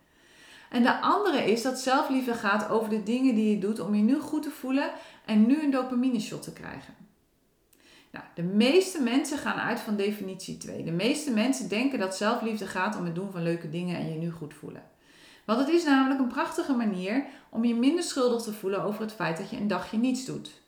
En 0.70 0.82
de 0.82 1.00
andere 1.00 1.52
is 1.52 1.62
dat 1.62 1.78
zelfliefde 1.78 2.34
gaat 2.34 2.68
over 2.68 2.90
de 2.90 3.02
dingen 3.02 3.34
die 3.34 3.50
je 3.50 3.58
doet 3.58 3.80
om 3.80 3.94
je 3.94 4.02
nu 4.02 4.20
goed 4.20 4.42
te 4.42 4.50
voelen 4.50 4.90
en 5.24 5.46
nu 5.46 5.62
een 5.62 5.70
dopamine 5.70 6.20
shot 6.20 6.42
te 6.42 6.52
krijgen. 6.52 6.99
Nou, 8.10 8.24
de 8.34 8.42
meeste 8.42 9.02
mensen 9.02 9.38
gaan 9.38 9.58
uit 9.58 9.80
van 9.80 9.96
definitie 9.96 10.56
2. 10.56 10.84
De 10.84 10.90
meeste 10.90 11.30
mensen 11.30 11.68
denken 11.68 11.98
dat 11.98 12.16
zelfliefde 12.16 12.66
gaat 12.66 12.96
om 12.96 13.04
het 13.04 13.14
doen 13.14 13.30
van 13.30 13.42
leuke 13.42 13.70
dingen 13.70 13.96
en 13.96 14.12
je 14.12 14.18
nu 14.18 14.30
goed 14.30 14.54
voelen. 14.54 14.82
Want 15.44 15.60
het 15.60 15.68
is 15.68 15.84
namelijk 15.84 16.20
een 16.20 16.28
prachtige 16.28 16.72
manier 16.72 17.24
om 17.50 17.64
je 17.64 17.74
minder 17.74 18.04
schuldig 18.04 18.42
te 18.42 18.52
voelen 18.52 18.82
over 18.82 19.00
het 19.00 19.12
feit 19.12 19.36
dat 19.36 19.50
je 19.50 19.56
een 19.56 19.68
dagje 19.68 19.98
niets 19.98 20.24
doet. 20.24 20.60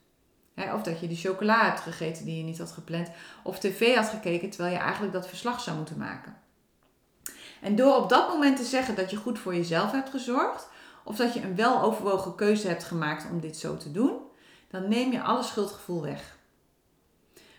of 0.74 0.82
dat 0.82 1.00
je 1.00 1.08
die 1.08 1.16
chocola 1.16 1.64
hebt 1.64 1.80
gegeten 1.80 2.24
die 2.24 2.36
je 2.36 2.42
niet 2.42 2.58
had 2.58 2.72
gepland. 2.72 3.10
Of 3.42 3.58
tv 3.58 3.94
had 3.94 4.08
gekeken 4.08 4.50
terwijl 4.50 4.74
je 4.74 4.80
eigenlijk 4.80 5.12
dat 5.12 5.28
verslag 5.28 5.60
zou 5.60 5.76
moeten 5.76 5.98
maken. 5.98 6.36
En 7.60 7.76
door 7.76 7.96
op 7.96 8.08
dat 8.08 8.28
moment 8.28 8.56
te 8.56 8.64
zeggen 8.64 8.94
dat 8.94 9.10
je 9.10 9.16
goed 9.16 9.38
voor 9.38 9.54
jezelf 9.54 9.90
hebt 9.90 10.10
gezorgd, 10.10 10.68
of 11.04 11.16
dat 11.16 11.34
je 11.34 11.42
een 11.42 11.54
weloverwogen 11.54 12.34
keuze 12.34 12.68
hebt 12.68 12.84
gemaakt 12.84 13.30
om 13.30 13.40
dit 13.40 13.56
zo 13.56 13.76
te 13.76 13.92
doen, 13.92 14.18
dan 14.68 14.88
neem 14.88 15.12
je 15.12 15.22
alle 15.22 15.42
schuldgevoel 15.42 16.02
weg. 16.02 16.36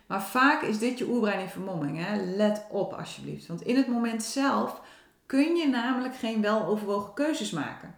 Maar 0.08 0.24
vaak 0.24 0.62
is 0.62 0.80
dit 0.80 0.98
je 0.98 1.10
oerbrein 1.10 1.39
in 1.39 1.50
vermomming. 1.50 2.06
Hè? 2.06 2.36
Let 2.36 2.66
op 2.70 2.94
alsjeblieft. 2.94 3.48
Want 3.48 3.62
in 3.62 3.76
het 3.76 3.88
moment 3.88 4.24
zelf 4.24 4.82
kun 5.26 5.56
je 5.56 5.68
namelijk 5.68 6.16
geen 6.16 6.42
weloverwogen 6.42 7.13
keuzes 7.13 7.52
maken. 7.52 7.96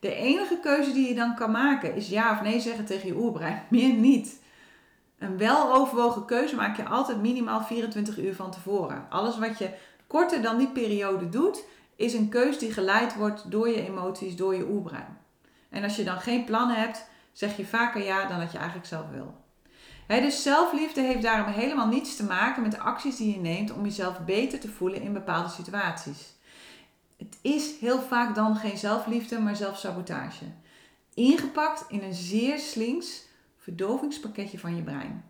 De 0.00 0.14
enige 0.14 0.58
keuze 0.62 0.92
die 0.92 1.08
je 1.08 1.14
dan 1.14 1.34
kan 1.34 1.50
maken 1.50 1.94
is 1.94 2.08
ja 2.08 2.32
of 2.32 2.42
nee 2.42 2.60
zeggen 2.60 2.84
tegen 2.84 3.06
je 3.06 3.16
oerbrein. 3.16 3.62
Meer 3.70 3.92
niet. 3.92 4.42
Een 5.18 5.36
weloverwogen 5.36 6.24
keuze 6.24 6.56
maak 6.56 6.76
je 6.76 6.84
altijd 6.84 7.20
minimaal 7.20 7.62
24 7.62 8.18
uur 8.18 8.34
van 8.34 8.50
tevoren. 8.50 9.06
Alles 9.10 9.38
wat 9.38 9.58
je 9.58 9.70
korter 10.06 10.42
dan 10.42 10.58
die 10.58 10.68
periode 10.70 11.28
doet, 11.28 11.64
is 11.96 12.14
een 12.14 12.28
keus 12.28 12.58
die 12.58 12.72
geleid 12.72 13.14
wordt 13.14 13.50
door 13.50 13.68
je 13.68 13.86
emoties, 13.86 14.36
door 14.36 14.54
je 14.54 14.68
oerbrein. 14.68 15.18
En 15.68 15.82
als 15.82 15.96
je 15.96 16.04
dan 16.04 16.20
geen 16.20 16.44
plannen 16.44 16.76
hebt, 16.76 17.08
zeg 17.32 17.56
je 17.56 17.66
vaker 17.66 18.02
ja 18.02 18.28
dan 18.28 18.38
dat 18.38 18.52
je 18.52 18.58
eigenlijk 18.58 18.88
zelf 18.88 19.10
wil. 19.10 19.34
Dus 20.06 20.42
zelfliefde 20.42 21.00
heeft 21.00 21.22
daarom 21.22 21.52
helemaal 21.52 21.86
niets 21.86 22.16
te 22.16 22.24
maken 22.24 22.62
met 22.62 22.70
de 22.70 22.78
acties 22.78 23.16
die 23.16 23.32
je 23.34 23.40
neemt 23.40 23.72
om 23.72 23.84
jezelf 23.84 24.20
beter 24.24 24.60
te 24.60 24.68
voelen 24.68 25.02
in 25.02 25.12
bepaalde 25.12 25.48
situaties. 25.48 26.34
Het 27.16 27.38
is 27.42 27.78
heel 27.80 28.00
vaak 28.00 28.34
dan 28.34 28.56
geen 28.56 28.78
zelfliefde, 28.78 29.40
maar 29.40 29.56
zelfsabotage. 29.56 30.44
Ingepakt 31.14 31.84
in 31.88 32.02
een 32.02 32.14
zeer 32.14 32.58
slinks 32.58 33.24
verdovingspakketje 33.56 34.58
van 34.58 34.76
je 34.76 34.82
brein. 34.82 35.24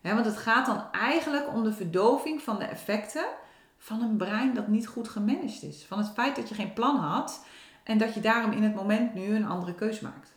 want 0.00 0.24
het 0.24 0.36
gaat 0.36 0.66
dan 0.66 0.84
eigenlijk 0.92 1.48
om 1.48 1.64
de 1.64 1.72
verdoving 1.72 2.42
van 2.42 2.58
de 2.58 2.64
effecten 2.64 3.24
van 3.78 4.02
een 4.02 4.16
brein 4.16 4.54
dat 4.54 4.68
niet 4.68 4.86
goed 4.86 5.08
gemanaged 5.08 5.62
is. 5.62 5.84
Van 5.84 5.98
het 5.98 6.12
feit 6.14 6.36
dat 6.36 6.48
je 6.48 6.54
geen 6.54 6.72
plan 6.72 6.96
had 6.96 7.44
en 7.82 7.98
dat 7.98 8.14
je 8.14 8.20
daarom 8.20 8.52
in 8.52 8.62
het 8.62 8.74
moment 8.74 9.14
nu 9.14 9.34
een 9.34 9.46
andere 9.46 9.74
keus 9.74 10.00
maakt. 10.00 10.31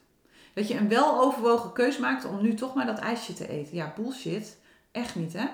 Dat 0.56 0.68
je 0.68 0.76
een 0.76 0.88
weloverwogen 0.88 1.74
keus 1.74 1.98
maakt 1.98 2.26
om 2.26 2.41
nu 2.41 2.54
toch 2.54 2.74
maar 2.74 2.86
dat 2.86 3.00
ijsje 3.00 3.34
te 3.34 3.48
eten. 3.48 3.76
Ja, 3.76 3.94
bullshit. 3.96 4.58
Echt 4.91 5.15
niet, 5.15 5.34
hè? 5.34 5.46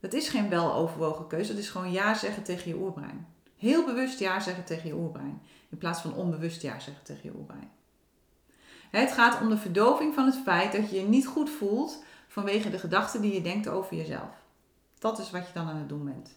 Dat 0.00 0.12
is 0.12 0.28
geen 0.28 0.48
weloverwogen 0.48 1.26
keus. 1.26 1.48
Dat 1.48 1.56
is 1.56 1.68
gewoon 1.68 1.92
ja 1.92 2.14
zeggen 2.14 2.42
tegen 2.42 2.68
je 2.68 2.76
oerbrein. 2.76 3.26
Heel 3.56 3.84
bewust 3.84 4.18
ja 4.18 4.40
zeggen 4.40 4.64
tegen 4.64 4.88
je 4.88 4.94
oerbrein. 4.94 5.42
In 5.68 5.78
plaats 5.78 6.00
van 6.00 6.14
onbewust 6.14 6.62
ja 6.62 6.80
zeggen 6.80 7.04
tegen 7.04 7.22
je 7.22 7.36
oerbrein. 7.36 7.70
Het 8.90 9.12
gaat 9.12 9.40
om 9.40 9.48
de 9.48 9.56
verdoving 9.56 10.14
van 10.14 10.26
het 10.26 10.40
feit 10.44 10.72
dat 10.72 10.90
je 10.90 10.96
je 10.96 11.06
niet 11.06 11.26
goed 11.26 11.50
voelt 11.50 12.04
vanwege 12.28 12.70
de 12.70 12.78
gedachten 12.78 13.20
die 13.20 13.34
je 13.34 13.42
denkt 13.42 13.68
over 13.68 13.96
jezelf. 13.96 14.30
Dat 14.98 15.18
is 15.18 15.30
wat 15.30 15.46
je 15.46 15.52
dan 15.52 15.68
aan 15.68 15.76
het 15.76 15.88
doen 15.88 16.04
bent. 16.04 16.34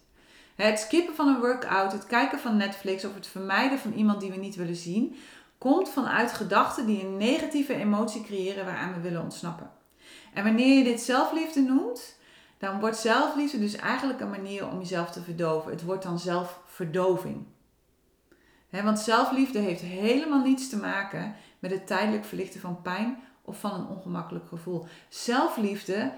Het 0.54 0.78
skippen 0.78 1.14
van 1.14 1.28
een 1.28 1.40
workout, 1.40 1.92
het 1.92 2.06
kijken 2.06 2.38
van 2.38 2.56
Netflix 2.56 3.04
of 3.04 3.14
het 3.14 3.26
vermijden 3.26 3.78
van 3.78 3.92
iemand 3.92 4.20
die 4.20 4.30
we 4.30 4.36
niet 4.36 4.56
willen 4.56 4.76
zien, 4.76 5.16
komt 5.60 5.88
vanuit 5.88 6.32
gedachten 6.32 6.86
die 6.86 7.04
een 7.04 7.16
negatieve 7.16 7.74
emotie 7.74 8.22
creëren 8.22 8.64
waaraan 8.64 8.94
we 8.94 9.00
willen 9.00 9.22
ontsnappen. 9.22 9.70
En 10.34 10.44
wanneer 10.44 10.78
je 10.78 10.84
dit 10.84 11.00
zelfliefde 11.00 11.60
noemt, 11.60 12.18
dan 12.58 12.80
wordt 12.80 12.96
zelfliefde 12.96 13.58
dus 13.58 13.76
eigenlijk 13.76 14.20
een 14.20 14.30
manier 14.30 14.68
om 14.68 14.78
jezelf 14.78 15.10
te 15.10 15.22
verdoven. 15.22 15.70
Het 15.70 15.84
wordt 15.84 16.02
dan 16.02 16.18
zelfverdoving. 16.18 17.46
want 18.70 18.98
zelfliefde 18.98 19.58
heeft 19.58 19.80
helemaal 19.80 20.42
niets 20.42 20.68
te 20.68 20.76
maken 20.76 21.34
met 21.58 21.70
het 21.70 21.86
tijdelijk 21.86 22.24
verlichten 22.24 22.60
van 22.60 22.82
pijn 22.82 23.18
of 23.42 23.60
van 23.60 23.74
een 23.74 23.86
ongemakkelijk 23.86 24.48
gevoel. 24.48 24.86
Zelfliefde 25.08 26.12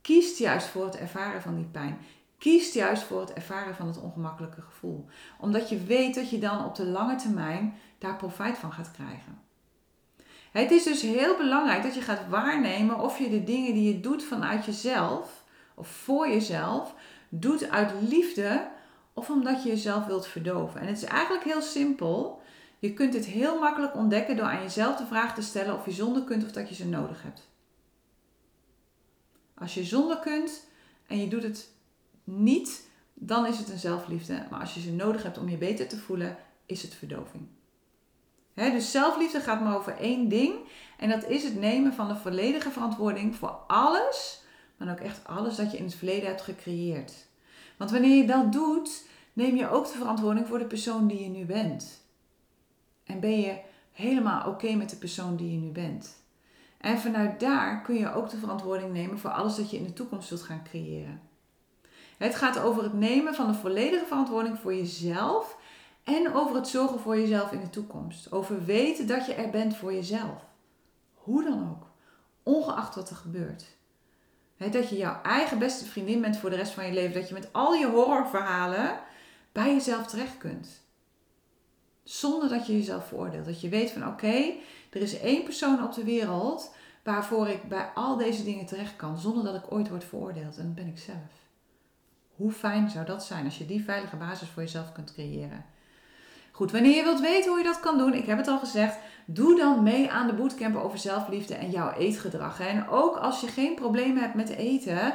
kiest 0.00 0.38
juist 0.38 0.66
voor 0.66 0.84
het 0.84 0.96
ervaren 0.96 1.42
van 1.42 1.56
die 1.56 1.66
pijn 1.66 1.98
kiest 2.38 2.74
juist 2.74 3.02
voor 3.02 3.20
het 3.20 3.32
ervaren 3.32 3.74
van 3.74 3.86
het 3.86 4.00
ongemakkelijke 4.00 4.60
gevoel. 4.60 5.06
Omdat 5.38 5.68
je 5.68 5.84
weet 5.84 6.14
dat 6.14 6.30
je 6.30 6.38
dan 6.38 6.64
op 6.64 6.74
de 6.74 6.86
lange 6.86 7.16
termijn 7.16 7.74
daar 7.98 8.16
profijt 8.16 8.58
van 8.58 8.72
gaat 8.72 8.90
krijgen. 8.90 9.40
Het 10.52 10.70
is 10.70 10.84
dus 10.84 11.02
heel 11.02 11.36
belangrijk 11.36 11.82
dat 11.82 11.94
je 11.94 12.00
gaat 12.00 12.28
waarnemen 12.28 12.98
of 12.98 13.18
je 13.18 13.30
de 13.30 13.44
dingen 13.44 13.74
die 13.74 13.94
je 13.94 14.00
doet 14.00 14.24
vanuit 14.24 14.64
jezelf 14.64 15.44
of 15.74 15.88
voor 15.88 16.28
jezelf 16.28 16.94
doet 17.28 17.70
uit 17.70 17.92
liefde 18.08 18.68
of 19.12 19.30
omdat 19.30 19.62
je 19.62 19.68
jezelf 19.68 20.06
wilt 20.06 20.26
verdoven. 20.26 20.80
En 20.80 20.86
het 20.86 20.96
is 20.96 21.04
eigenlijk 21.04 21.44
heel 21.44 21.62
simpel. 21.62 22.42
Je 22.78 22.94
kunt 22.94 23.12
dit 23.12 23.24
heel 23.24 23.58
makkelijk 23.58 23.94
ontdekken 23.94 24.36
door 24.36 24.46
aan 24.46 24.62
jezelf 24.62 24.96
de 24.96 25.06
vraag 25.06 25.34
te 25.34 25.42
stellen 25.42 25.74
of 25.74 25.84
je 25.84 25.92
zonder 25.92 26.22
kunt 26.22 26.44
of 26.44 26.52
dat 26.52 26.68
je 26.68 26.74
ze 26.74 26.88
nodig 26.88 27.22
hebt. 27.22 27.48
Als 29.54 29.74
je 29.74 29.84
zonder 29.84 30.18
kunt 30.18 30.66
en 31.06 31.20
je 31.20 31.28
doet 31.28 31.42
het 31.42 31.70
niet, 32.24 32.88
dan 33.14 33.46
is 33.46 33.58
het 33.58 33.68
een 33.68 33.78
zelfliefde. 33.78 34.46
Maar 34.50 34.60
als 34.60 34.74
je 34.74 34.80
ze 34.80 34.92
nodig 34.92 35.22
hebt 35.22 35.38
om 35.38 35.48
je 35.48 35.56
beter 35.56 35.88
te 35.88 35.98
voelen, 35.98 36.36
is 36.66 36.82
het 36.82 36.94
verdoving. 36.94 37.46
Dus 38.58 38.90
zelfliefde 38.90 39.40
gaat 39.40 39.60
maar 39.60 39.76
over 39.76 39.96
één 39.96 40.28
ding. 40.28 40.54
En 40.98 41.08
dat 41.08 41.28
is 41.28 41.44
het 41.44 41.60
nemen 41.60 41.92
van 41.92 42.08
de 42.08 42.16
volledige 42.16 42.70
verantwoording 42.70 43.36
voor 43.36 43.58
alles, 43.66 44.42
maar 44.76 44.90
ook 44.90 45.00
echt 45.00 45.26
alles 45.26 45.56
dat 45.56 45.70
je 45.70 45.76
in 45.76 45.84
het 45.84 45.94
verleden 45.94 46.28
hebt 46.28 46.42
gecreëerd. 46.42 47.12
Want 47.76 47.90
wanneer 47.90 48.16
je 48.16 48.26
dat 48.26 48.52
doet, 48.52 49.04
neem 49.32 49.56
je 49.56 49.70
ook 49.70 49.86
de 49.86 49.98
verantwoording 49.98 50.46
voor 50.46 50.58
de 50.58 50.66
persoon 50.66 51.06
die 51.06 51.22
je 51.22 51.28
nu 51.28 51.44
bent. 51.44 52.04
En 53.04 53.20
ben 53.20 53.40
je 53.40 53.58
helemaal 53.92 54.48
oké 54.48 54.74
met 54.74 54.90
de 54.90 54.96
persoon 54.96 55.36
die 55.36 55.52
je 55.52 55.58
nu 55.58 55.70
bent. 55.70 56.16
En 56.80 56.98
vanuit 56.98 57.40
daar 57.40 57.82
kun 57.82 57.94
je 57.94 58.12
ook 58.12 58.30
de 58.30 58.36
verantwoording 58.36 58.92
nemen 58.92 59.18
voor 59.18 59.30
alles 59.30 59.56
dat 59.56 59.70
je 59.70 59.76
in 59.76 59.84
de 59.84 59.92
toekomst 59.92 60.28
wilt 60.28 60.42
gaan 60.42 60.64
creëren. 60.64 61.20
Het 62.18 62.34
gaat 62.34 62.58
over 62.58 62.82
het 62.82 62.92
nemen 62.92 63.34
van 63.34 63.46
de 63.46 63.54
volledige 63.54 64.04
verantwoording 64.06 64.58
voor 64.58 64.74
jezelf 64.74 65.56
En 66.08 66.34
over 66.34 66.56
het 66.56 66.68
zorgen 66.68 67.00
voor 67.00 67.18
jezelf 67.18 67.52
in 67.52 67.60
de 67.60 67.70
toekomst. 67.70 68.32
Over 68.32 68.64
weten 68.64 69.06
dat 69.06 69.26
je 69.26 69.34
er 69.34 69.50
bent 69.50 69.76
voor 69.76 69.92
jezelf. 69.92 70.44
Hoe 71.14 71.44
dan 71.44 71.70
ook. 71.70 71.86
Ongeacht 72.42 72.94
wat 72.94 73.10
er 73.10 73.16
gebeurt. 73.16 73.64
dat 74.56 74.88
je 74.88 74.96
jouw 74.96 75.22
eigen 75.22 75.58
beste 75.58 75.84
vriendin 75.84 76.20
bent 76.20 76.36
voor 76.36 76.50
de 76.50 76.56
rest 76.56 76.72
van 76.72 76.86
je 76.86 76.92
leven. 76.92 77.20
Dat 77.20 77.28
je 77.28 77.34
met 77.34 77.52
al 77.52 77.74
je 77.74 77.86
horrorverhalen 77.86 79.00
bij 79.52 79.72
jezelf 79.74 80.06
terecht 80.06 80.38
kunt. 80.38 80.68
Zonder 82.02 82.48
dat 82.48 82.66
je 82.66 82.72
jezelf 82.72 83.06
veroordeelt. 83.06 83.46
Dat 83.46 83.60
je 83.60 83.68
weet 83.68 83.90
van 83.90 84.06
oké, 84.06 84.52
er 84.90 85.00
is 85.00 85.20
één 85.20 85.44
persoon 85.44 85.84
op 85.84 85.92
de 85.92 86.04
wereld 86.04 86.74
waarvoor 87.02 87.48
ik 87.48 87.68
bij 87.68 87.90
al 87.94 88.16
deze 88.16 88.44
dingen 88.44 88.66
terecht 88.66 88.96
kan. 88.96 89.18
Zonder 89.18 89.44
dat 89.44 89.54
ik 89.54 89.72
ooit 89.72 89.88
word 89.88 90.04
veroordeeld. 90.04 90.56
En 90.56 90.64
dat 90.64 90.74
ben 90.74 90.86
ik 90.86 90.98
zelf. 90.98 91.46
Hoe 92.36 92.52
fijn 92.52 92.90
zou 92.90 93.06
dat 93.06 93.24
zijn 93.24 93.44
als 93.44 93.58
je 93.58 93.66
die 93.66 93.84
veilige 93.84 94.16
basis 94.16 94.48
voor 94.48 94.62
jezelf 94.62 94.92
kunt 94.92 95.12
creëren. 95.12 95.64
Goed, 96.58 96.72
wanneer 96.72 96.96
je 96.96 97.02
wilt 97.02 97.20
weten 97.20 97.50
hoe 97.50 97.58
je 97.58 97.64
dat 97.64 97.80
kan 97.80 97.98
doen, 97.98 98.14
ik 98.14 98.26
heb 98.26 98.38
het 98.38 98.48
al 98.48 98.58
gezegd, 98.58 98.96
doe 99.24 99.56
dan 99.56 99.82
mee 99.82 100.10
aan 100.10 100.26
de 100.26 100.32
bootcamp 100.32 100.76
over 100.76 100.98
zelfliefde 100.98 101.54
en 101.54 101.70
jouw 101.70 101.92
eetgedrag. 101.92 102.60
En 102.60 102.88
ook 102.88 103.16
als 103.16 103.40
je 103.40 103.46
geen 103.46 103.74
problemen 103.74 104.22
hebt 104.22 104.34
met 104.34 104.48
eten, 104.48 105.14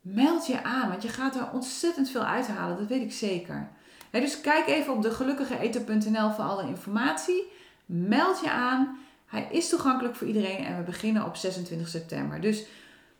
meld 0.00 0.46
je 0.46 0.62
aan, 0.62 0.88
want 0.88 1.02
je 1.02 1.08
gaat 1.08 1.34
er 1.34 1.50
ontzettend 1.52 2.10
veel 2.10 2.24
uithalen, 2.24 2.78
dat 2.78 2.86
weet 2.86 3.02
ik 3.02 3.12
zeker. 3.12 3.68
dus 4.10 4.40
kijk 4.40 4.66
even 4.66 4.92
op 4.92 5.02
degelukkigeeter.nl 5.02 6.30
voor 6.30 6.44
alle 6.44 6.68
informatie. 6.68 7.52
Meld 7.86 8.40
je 8.40 8.50
aan. 8.50 8.98
Hij 9.26 9.48
is 9.50 9.68
toegankelijk 9.68 10.14
voor 10.16 10.26
iedereen 10.26 10.64
en 10.64 10.76
we 10.76 10.82
beginnen 10.82 11.24
op 11.24 11.36
26 11.36 11.88
september. 11.88 12.40
Dus, 12.40 12.66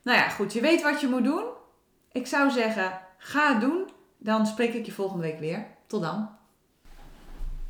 nou 0.01 0.17
ja, 0.17 0.29
goed, 0.29 0.53
je 0.53 0.61
weet 0.61 0.81
wat 0.81 1.01
je 1.01 1.07
moet 1.07 1.23
doen. 1.23 1.43
Ik 2.11 2.27
zou 2.27 2.51
zeggen, 2.51 2.99
ga 3.17 3.51
het 3.51 3.61
doen. 3.61 3.89
Dan 4.17 4.45
spreek 4.45 4.73
ik 4.73 4.85
je 4.85 4.91
volgende 4.91 5.23
week 5.23 5.39
weer. 5.39 5.65
Tot 5.87 6.01
dan. 6.01 6.36